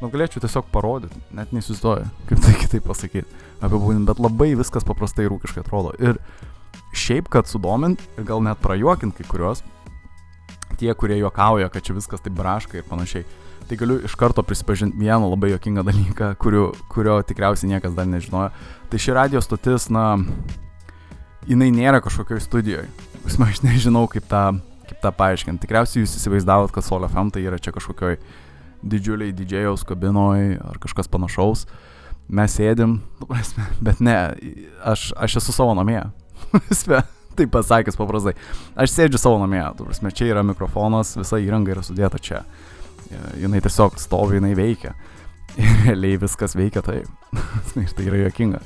Nu, 0.00 0.08
galėčiau 0.08 0.40
tiesiog 0.40 0.70
parodyti, 0.72 1.18
net 1.36 1.50
neįsivaizduoju, 1.52 2.06
kaip 2.28 2.40
tai 2.40 2.54
kitaip 2.56 2.86
pasakyti, 2.88 3.42
apibūdinti, 3.60 4.08
bet 4.08 4.22
labai 4.22 4.54
viskas 4.56 4.86
paprastai 4.88 5.26
rūkiškai 5.28 5.60
atrodo. 5.60 5.92
Ir 6.00 6.16
šiaip, 6.96 7.28
kad 7.32 7.48
sudomint 7.50 8.00
ir 8.16 8.24
gal 8.28 8.40
net 8.44 8.62
prajuokint 8.64 9.16
kai 9.16 9.28
kuriuos, 9.28 9.60
tie, 10.80 10.92
kurie 10.96 11.18
juokauja, 11.20 11.68
kad 11.72 11.84
čia 11.84 11.96
viskas 11.96 12.24
taip 12.24 12.36
braška 12.38 12.80
ir 12.80 12.88
panašiai, 12.88 13.26
tai 13.70 13.78
galiu 13.78 14.00
iš 14.02 14.16
karto 14.18 14.42
prisipažinti 14.42 14.98
vieną 14.98 15.28
labai 15.30 15.52
juokingą 15.52 15.84
dalyką, 15.86 16.32
kurio, 16.42 16.72
kurio 16.90 17.20
tikriausiai 17.22 17.70
niekas 17.70 17.94
dar 17.94 18.08
nežinojo. 18.10 18.48
Tai 18.90 18.98
ši 18.98 19.14
radio 19.14 19.42
stotis, 19.44 19.86
na, 19.94 20.16
jinai 21.46 21.70
nėra 21.70 22.00
kažkokioj 22.02 22.42
studijoje. 22.42 22.88
Aš 23.46 23.60
nežinau, 23.62 24.08
kaip 24.10 24.26
tą, 24.26 24.42
kaip 24.88 24.98
tą 25.04 25.12
paaiškinti. 25.14 25.62
Tikriausiai 25.62 26.02
jūs 26.02 26.16
įsivaizdavot, 26.18 26.72
kad 26.74 26.86
Sol 26.86 27.06
FM 27.06 27.30
tai 27.30 27.44
yra 27.46 27.60
čia 27.62 27.70
kažkokioj 27.76 28.18
didžiuliai 28.82 29.36
didžėjaus 29.36 29.86
kabinoj 29.86 30.56
ar 30.66 30.82
kažkas 30.82 31.10
panašaus. 31.12 31.68
Mes 32.26 32.50
sėdim, 32.58 32.98
prasme, 33.22 33.68
bet 33.86 34.02
ne, 34.02 34.16
aš, 34.82 35.12
aš 35.14 35.38
esu 35.42 35.54
savo 35.54 35.78
namie. 35.78 36.02
Taip 37.38 37.54
pasakęs 37.54 37.94
paprastai. 37.94 38.34
Aš 38.74 38.96
sėdžiu 38.96 39.22
savo 39.22 39.38
namie, 39.38 39.62
tu 39.78 39.86
prasme, 39.86 40.10
čia 40.10 40.26
yra 40.32 40.42
mikrofonas, 40.42 41.14
visa 41.20 41.38
įranga 41.38 41.76
yra 41.76 41.86
sudėta 41.86 42.18
čia. 42.18 42.42
Jinai 43.40 43.62
tiesiog 43.64 43.98
stovi, 44.00 44.38
jinai 44.38 44.52
veikia. 44.58 44.94
Ir 45.60 45.72
realiai 45.86 46.20
viskas 46.20 46.54
veikia 46.58 46.82
taip. 46.86 47.08
ir 47.80 47.90
tai 47.96 48.06
yra 48.06 48.20
jokinga. 48.24 48.60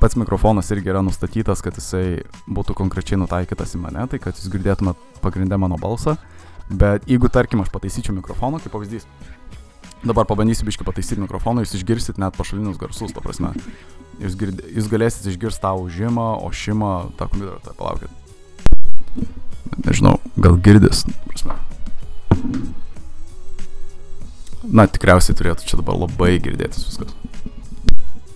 Pats 0.00 0.16
mikrofonas 0.16 0.70
irgi 0.72 0.90
yra 0.90 1.02
nustatytas, 1.04 1.60
kad 1.62 1.76
jisai 1.76 2.22
būtų 2.48 2.74
konkrečiai 2.78 3.18
nutaikytas 3.20 3.76
į 3.76 3.82
mane, 3.82 4.06
tai 4.08 4.18
kad 4.22 4.38
jūs 4.38 4.48
girdėtumėt 4.52 5.20
pagrindę 5.20 5.58
mano 5.60 5.76
balsą. 5.80 6.16
Bet 6.70 7.04
jeigu, 7.10 7.28
tarkim, 7.28 7.60
aš 7.60 7.70
pataisyčiau 7.74 8.14
mikrofoną, 8.16 8.62
kaip 8.62 8.72
pavyzdys, 8.72 9.04
dabar 10.06 10.24
pabandysiu 10.24 10.64
biškai 10.68 10.86
pataisyti 10.88 11.20
mikrofoną, 11.20 11.64
jūs 11.66 11.76
išgirsit 11.80 12.20
net 12.22 12.38
pašalinius 12.38 12.80
garsus, 12.80 13.12
ta 13.12 13.22
prasme. 13.24 13.52
Jūs, 14.22 14.36
gird, 14.40 14.62
jūs 14.72 14.88
galėsit 14.92 15.28
išgirsti 15.32 15.64
tą 15.64 15.74
užimą, 15.82 16.28
ošimą, 16.48 16.92
tą 17.18 17.28
kompiuterį, 17.32 17.60
tai 17.66 17.76
palaukit. 17.76 18.10
Nežinau, 19.84 20.16
gal 20.40 20.60
girdis, 20.64 21.04
prasme. 21.28 21.58
Na, 24.64 24.84
tikriausiai 24.90 25.36
turėtų 25.38 25.64
čia 25.68 25.80
dabar 25.80 25.96
labai 25.96 26.34
girdėtis 26.42 26.84
viskas. 26.88 27.16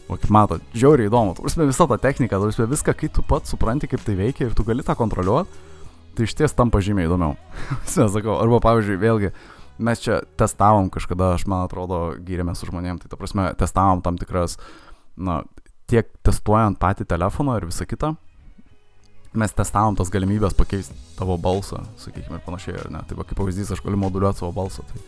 O 0.08 0.16
kaip 0.16 0.30
matot, 0.32 0.64
žiauriai 0.76 1.08
įdomu, 1.08 1.34
tu 1.36 1.44
prasme, 1.44 1.66
visa 1.68 1.86
ta 1.88 1.98
technika, 2.00 2.38
tu 2.40 2.48
prasme, 2.48 2.66
viską, 2.70 2.94
kai 2.96 3.08
tu 3.12 3.24
pats 3.26 3.52
supranti, 3.52 3.88
kaip 3.90 4.04
tai 4.04 4.16
veikia 4.18 4.48
ir 4.48 4.56
tu 4.56 4.64
gali 4.66 4.84
tą 4.84 4.96
kontroliuoti 4.96 5.72
tai 6.14 6.28
iš 6.28 6.34
ties 6.38 6.54
tampa 6.54 6.80
žymiai 6.84 7.08
įdomiau. 7.08 7.34
Sakau, 7.90 8.38
arba 8.38 8.60
pavyzdžiui, 8.64 8.98
vėlgi, 9.02 9.30
mes 9.84 10.02
čia 10.02 10.20
testavom 10.38 10.90
kažkada, 10.94 11.34
aš 11.34 11.46
man 11.50 11.66
atrodo, 11.66 12.14
gyrėme 12.24 12.54
su 12.56 12.68
žmonėm, 12.70 13.00
tai 13.02 13.10
ta 13.10 13.18
prasme, 13.20 13.50
testavom 13.58 14.02
tam 14.04 14.18
tikras, 14.20 14.56
na, 15.16 15.42
tiek 15.90 16.08
testuojant 16.26 16.78
patį 16.80 17.08
telefoną 17.10 17.58
ir 17.58 17.68
visą 17.68 17.86
kitą, 17.88 18.14
mes 19.34 19.56
testavom 19.56 19.98
tas 19.98 20.12
galimybės 20.14 20.54
pakeisti 20.56 20.94
tavo 21.18 21.36
balsą, 21.42 21.82
sakykime, 22.00 22.38
ir 22.38 22.46
panašiai, 22.46 22.78
ar 22.84 22.92
ne. 22.94 23.02
Tai 23.08 23.18
va, 23.18 23.26
kaip 23.26 23.38
pavyzdys, 23.40 23.74
aš 23.74 23.82
galiu 23.82 23.98
moduliuoti 23.98 24.44
savo 24.44 24.54
balsą. 24.54 24.86
Tai, 24.86 25.02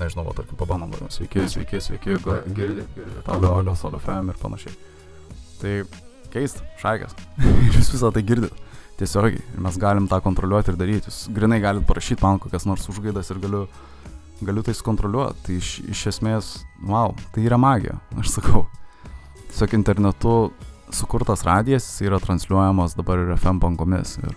nežinau, 0.00 0.24
va, 0.26 0.34
tarkim, 0.36 0.58
pabandom, 0.58 0.92
sveiki, 1.12 1.46
sveiki, 1.50 1.80
sveiki, 1.82 2.18
girdit, 2.56 2.90
girdit, 2.96 3.30
alio, 3.30 3.54
alio, 3.60 3.74
solo 3.78 4.00
FM 4.02 4.32
ir 4.32 4.40
panašiai. 4.40 4.76
Tai 5.60 5.74
keist, 6.34 6.62
šaikės. 6.82 7.14
Jūs 7.76 7.92
visą 7.94 8.10
tai 8.14 8.24
girdit. 8.26 8.62
Tiesiogiai. 8.98 9.42
Ir 9.56 9.62
mes 9.62 9.76
galim 9.82 10.06
tą 10.10 10.20
kontroliuoti 10.22 10.70
ir 10.70 10.78
daryti. 10.78 11.10
Jūs 11.10 11.24
grinai 11.34 11.58
galite 11.62 11.86
parašyti 11.88 12.22
man 12.22 12.38
kokias 12.42 12.66
nors 12.68 12.86
užgaidas 12.90 13.30
ir 13.34 13.40
galiu, 13.42 13.64
galiu 14.42 14.62
tai 14.66 14.74
sukontroliuoti. 14.78 15.42
Tai 15.46 15.58
iš, 15.58 15.70
iš 15.90 16.04
esmės, 16.12 16.52
wow, 16.86 17.14
tai 17.34 17.46
yra 17.48 17.58
magija, 17.58 17.98
aš 18.20 18.36
sakau. 18.36 18.66
Tiesiog 19.48 19.74
internetu 19.78 20.34
sukurtas 20.94 21.42
radijas, 21.46 21.86
jis 21.88 22.06
yra 22.06 22.20
transliuojamas 22.22 22.94
dabar 22.98 23.22
ir 23.22 23.34
FM 23.34 23.62
bangomis. 23.62 24.16
Ir 24.22 24.34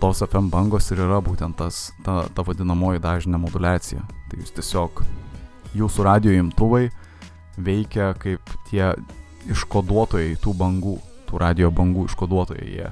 tos 0.00 0.22
FM 0.22 0.50
bangos 0.52 0.92
ir 0.92 1.02
yra 1.02 1.18
būtent 1.24 1.58
tas, 1.58 1.90
ta, 2.06 2.22
ta 2.34 2.44
vadinamoji 2.46 3.02
dažnė 3.02 3.40
modulacija. 3.42 4.04
Tai 4.30 4.40
jūs 4.40 4.54
tiesiog, 4.54 5.02
jūsų 5.78 6.06
radio 6.06 6.34
imtuvai 6.38 6.88
veikia 7.58 8.12
kaip 8.22 8.52
tie 8.70 8.92
iškoduotojai 9.50 10.36
tų 10.42 10.54
bangų, 10.58 10.96
tų 11.28 11.40
radio 11.42 11.70
bangų 11.74 12.06
iškoduotojai. 12.10 12.68
Jie 12.78 12.90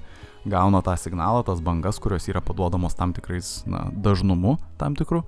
gauna 0.50 0.82
tą 0.82 0.96
signalą, 0.98 1.44
tas 1.46 1.62
bangas, 1.62 2.00
kurios 2.02 2.26
yra 2.30 2.42
paduodamos 2.42 2.98
tam 2.98 3.14
tikrais 3.14 3.60
na, 3.70 3.86
dažnumu, 3.90 4.56
tam 4.78 4.98
tikru, 4.98 5.22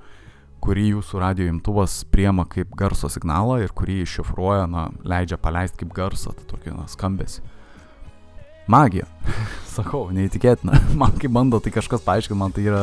kurį 0.62 0.88
jūsų 0.96 1.22
radio 1.22 1.46
imtuvas 1.50 2.00
priema 2.10 2.46
kaip 2.50 2.74
garso 2.78 3.10
signalą 3.10 3.60
ir 3.62 3.74
kurį 3.74 4.00
iššifruoja, 4.02 4.66
na, 4.70 4.88
leidžia 5.06 5.38
paleisti 5.38 5.84
kaip 5.84 5.94
garsą, 5.94 6.34
tai 6.34 6.46
tokį 6.50 6.74
na, 6.74 6.88
skambesi 6.90 7.42
magija. 8.70 9.06
Sakau, 9.76 10.08
neįtikėtina. 10.14 10.80
Man 11.00 11.16
kai 11.20 11.30
bando 11.32 11.60
tai 11.62 11.72
kažkas 11.74 12.04
paaiškinti, 12.06 12.38
man 12.38 12.54
tai 12.54 12.66
yra 12.66 12.82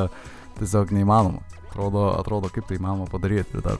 tiesiog 0.59 0.93
neįmanoma. 0.95 1.43
Atrodo, 1.69 2.07
atrodo 2.15 2.51
kaip 2.53 2.67
tai 2.69 2.79
įmanoma 2.79 3.09
padaryti. 3.11 3.57
Ir 3.57 3.63
dar, 3.65 3.79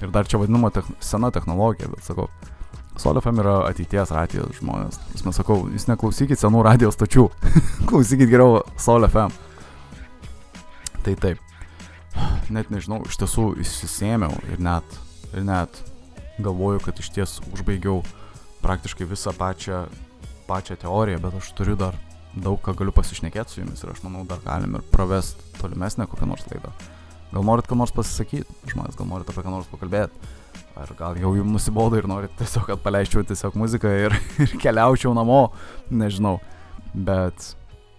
ir 0.00 0.12
dar 0.14 0.28
čia 0.28 0.40
vadinama 0.40 0.70
te 0.72 0.84
sena 1.04 1.32
technologija, 1.34 1.90
bet 1.92 2.06
sakau, 2.06 2.30
Sol 2.96 3.18
FM 3.20 3.42
yra 3.42 3.58
ateities 3.68 4.08
radijos 4.16 4.56
žmonės. 4.56 4.96
Mes 5.26 5.36
sakau, 5.36 5.66
jūs 5.68 5.84
neklausykit 5.90 6.40
senų 6.40 6.62
radijos 6.64 6.96
stočių. 6.96 7.26
Klausykit 7.90 8.30
geriau 8.30 8.62
Sol 8.80 9.04
FM. 9.04 9.34
Tai 11.04 11.16
taip. 11.20 11.42
Net 12.48 12.72
nežinau, 12.72 13.02
iš 13.04 13.18
tiesų 13.20 13.50
įsisėmiau 13.60 14.32
ir 14.48 14.62
net, 14.64 14.96
ir 15.34 15.44
net 15.44 15.82
galvoju, 16.40 16.80
kad 16.86 16.96
iš 17.02 17.12
ties 17.12 17.36
užbaigiau 17.52 18.00
praktiškai 18.64 19.04
visą 19.12 19.34
pačią 19.36 19.84
pačią 20.48 20.78
teoriją, 20.80 21.20
bet 21.22 21.36
aš 21.40 21.52
turiu 21.58 21.76
dar 21.78 21.96
daug 22.36 22.60
ką 22.62 22.74
galiu 22.76 22.92
pasišnekėti 22.94 23.52
su 23.52 23.62
jumis 23.62 23.82
ir 23.82 23.92
aš 23.92 24.02
manau 24.04 24.24
dar 24.28 24.42
galim 24.44 24.76
ir 24.76 24.84
pravest 24.92 25.40
tolimesnę 25.60 26.06
kokią 26.10 26.28
nors 26.28 26.44
laidą. 26.50 26.72
Gal 27.32 27.44
norit 27.44 27.68
ką 27.68 27.78
nors 27.78 27.92
pasisakyti, 27.94 28.46
žmonės, 28.70 28.96
gal 28.98 29.08
norit 29.10 29.30
apie 29.30 29.42
ką 29.44 29.52
nors 29.52 29.68
pakalbėti, 29.70 30.34
ar 30.76 30.92
gal 30.98 31.16
jau 31.20 31.32
jums 31.38 31.56
nusibodo 31.56 31.98
ir 31.98 32.08
norit 32.08 32.34
tiesiog, 32.38 32.68
kad 32.68 32.82
paleisčiau 32.84 33.24
tiesiog 33.26 33.56
muziką 33.58 33.92
ir, 34.06 34.16
ir 34.44 34.56
keliaučiau 34.62 35.14
namo, 35.16 35.48
nežinau. 35.90 36.36
Bet 36.94 37.54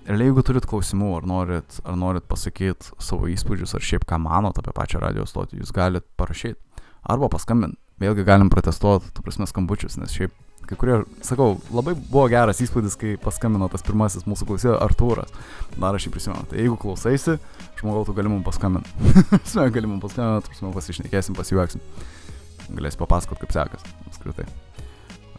realiai 0.08 0.30
jeigu 0.30 0.46
turit 0.46 0.70
klausimų, 0.70 1.12
ar 1.20 1.28
norit, 1.30 1.82
ar 1.84 1.98
norit 2.00 2.28
pasakyti 2.30 2.94
savo 3.04 3.28
įspūdžius, 3.34 3.76
ar 3.76 3.84
šiaip 3.90 4.08
ką 4.08 4.22
manot 4.24 4.58
apie 4.62 4.74
pačią 4.78 5.02
radio 5.04 5.28
stotį, 5.28 5.62
jūs 5.64 5.74
galit 5.76 6.08
parašyti. 6.20 6.60
Arba 7.08 7.30
paskambinti. 7.32 7.80
Vėlgi 7.98 8.28
galim 8.28 8.52
protestuoti, 8.54 9.10
tu 9.16 9.24
prasme, 9.26 9.48
skambučius, 9.50 9.96
nes 9.98 10.14
šiaip 10.14 10.34
kai 10.68 10.78
kurie, 10.80 10.98
sakau, 11.24 11.56
labai 11.72 11.94
buvo 11.98 12.26
geras 12.32 12.60
įspūdis, 12.64 12.98
kai 13.00 13.14
paskambino 13.22 13.70
tas 13.72 13.84
pirmasis 13.88 14.28
mūsų 14.28 14.48
klausytojas 14.50 14.82
Artūras. 14.84 15.32
Dar 15.78 15.96
aš 15.96 16.08
jį 16.08 16.14
prisimenu. 16.16 16.48
Tai 16.52 16.60
jeigu 16.60 16.76
klausaisi, 16.82 17.38
žmogau, 17.80 18.04
tu 18.08 18.16
gali 18.18 18.32
mums 18.32 18.46
paskambinti. 18.48 18.92
Mes 19.32 19.56
gali 19.76 19.88
mums 19.88 20.04
paskambinti, 20.04 20.58
mes 20.60 20.76
pasišnekėsim, 20.76 21.38
pasijuoksim. 21.38 21.84
Galėsi 22.68 23.00
papasakot, 23.00 23.40
kaip 23.40 23.56
sekas, 23.56 23.88
apskritai. 24.10 24.48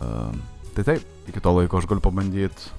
Uh, 0.00 0.32
tai 0.76 0.86
taip, 0.92 1.04
iki 1.28 1.44
to 1.44 1.52
laiko 1.52 1.80
aš 1.80 1.90
galiu 1.90 2.04
pabandyti, 2.04 2.72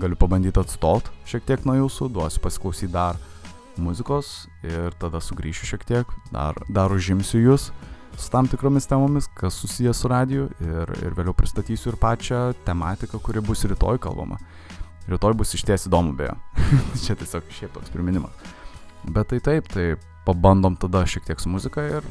galiu 0.00 0.16
pabandyti 0.16 0.62
atstot 0.62 1.10
šiek 1.28 1.44
tiek 1.44 1.66
nuo 1.68 1.76
jūsų, 1.82 2.08
duosiu 2.14 2.40
pasiklausyti 2.44 2.92
dar 2.94 3.20
muzikos 3.76 4.46
ir 4.64 4.94
tada 5.02 5.20
sugrįšiu 5.20 5.74
šiek 5.74 5.84
tiek, 5.88 6.20
dar, 6.32 6.56
dar 6.72 6.94
užimsiu 6.94 7.42
jūs. 7.42 7.72
Uh, 7.72 7.88
su 8.16 8.30
tam 8.30 8.48
tikromis 8.48 8.86
temomis, 8.86 9.28
kas 9.34 9.54
susijęs 9.54 10.02
su 10.02 10.08
radiju 10.08 10.48
ir, 10.60 10.92
ir 11.02 11.16
vėliau 11.16 11.34
pristatysiu 11.36 11.92
ir 11.92 11.98
pačią 12.00 12.42
tematiką, 12.66 13.20
kuri 13.22 13.42
bus 13.44 13.64
rytoj 13.68 14.00
kalbama. 14.02 14.38
Rytoj 15.10 15.34
bus 15.38 15.54
išties 15.56 15.88
įdomu 15.90 16.14
beje. 16.16 16.34
Čia 17.04 17.16
tiesiog 17.18 17.48
šiaip 17.50 17.74
toks 17.74 17.90
priminimas. 17.94 18.52
Bet 19.02 19.32
tai 19.32 19.40
taip, 19.42 19.70
tai 19.72 19.94
pabandom 20.26 20.76
tada 20.78 21.02
šiek 21.08 21.26
tiek 21.26 21.40
su 21.42 21.50
muzika 21.50 21.82
ir 21.98 22.06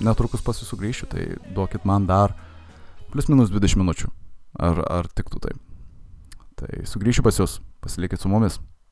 netrukus 0.00 0.44
pasisugrįšiu, 0.46 1.10
tai 1.10 1.26
duokit 1.54 1.84
man 1.84 2.06
dar 2.08 2.32
plus 3.12 3.28
minus 3.28 3.52
20 3.52 3.82
minučių. 3.82 4.08
Ar, 4.60 4.80
ar 4.88 5.08
tiktų 5.14 5.42
taip? 5.44 5.60
Tai 6.60 6.82
sugrįšiu 6.88 7.24
pas 7.24 7.36
jūs, 7.40 7.60
pasilikit 7.84 8.20
su 8.20 8.30
mumis. 8.32 8.58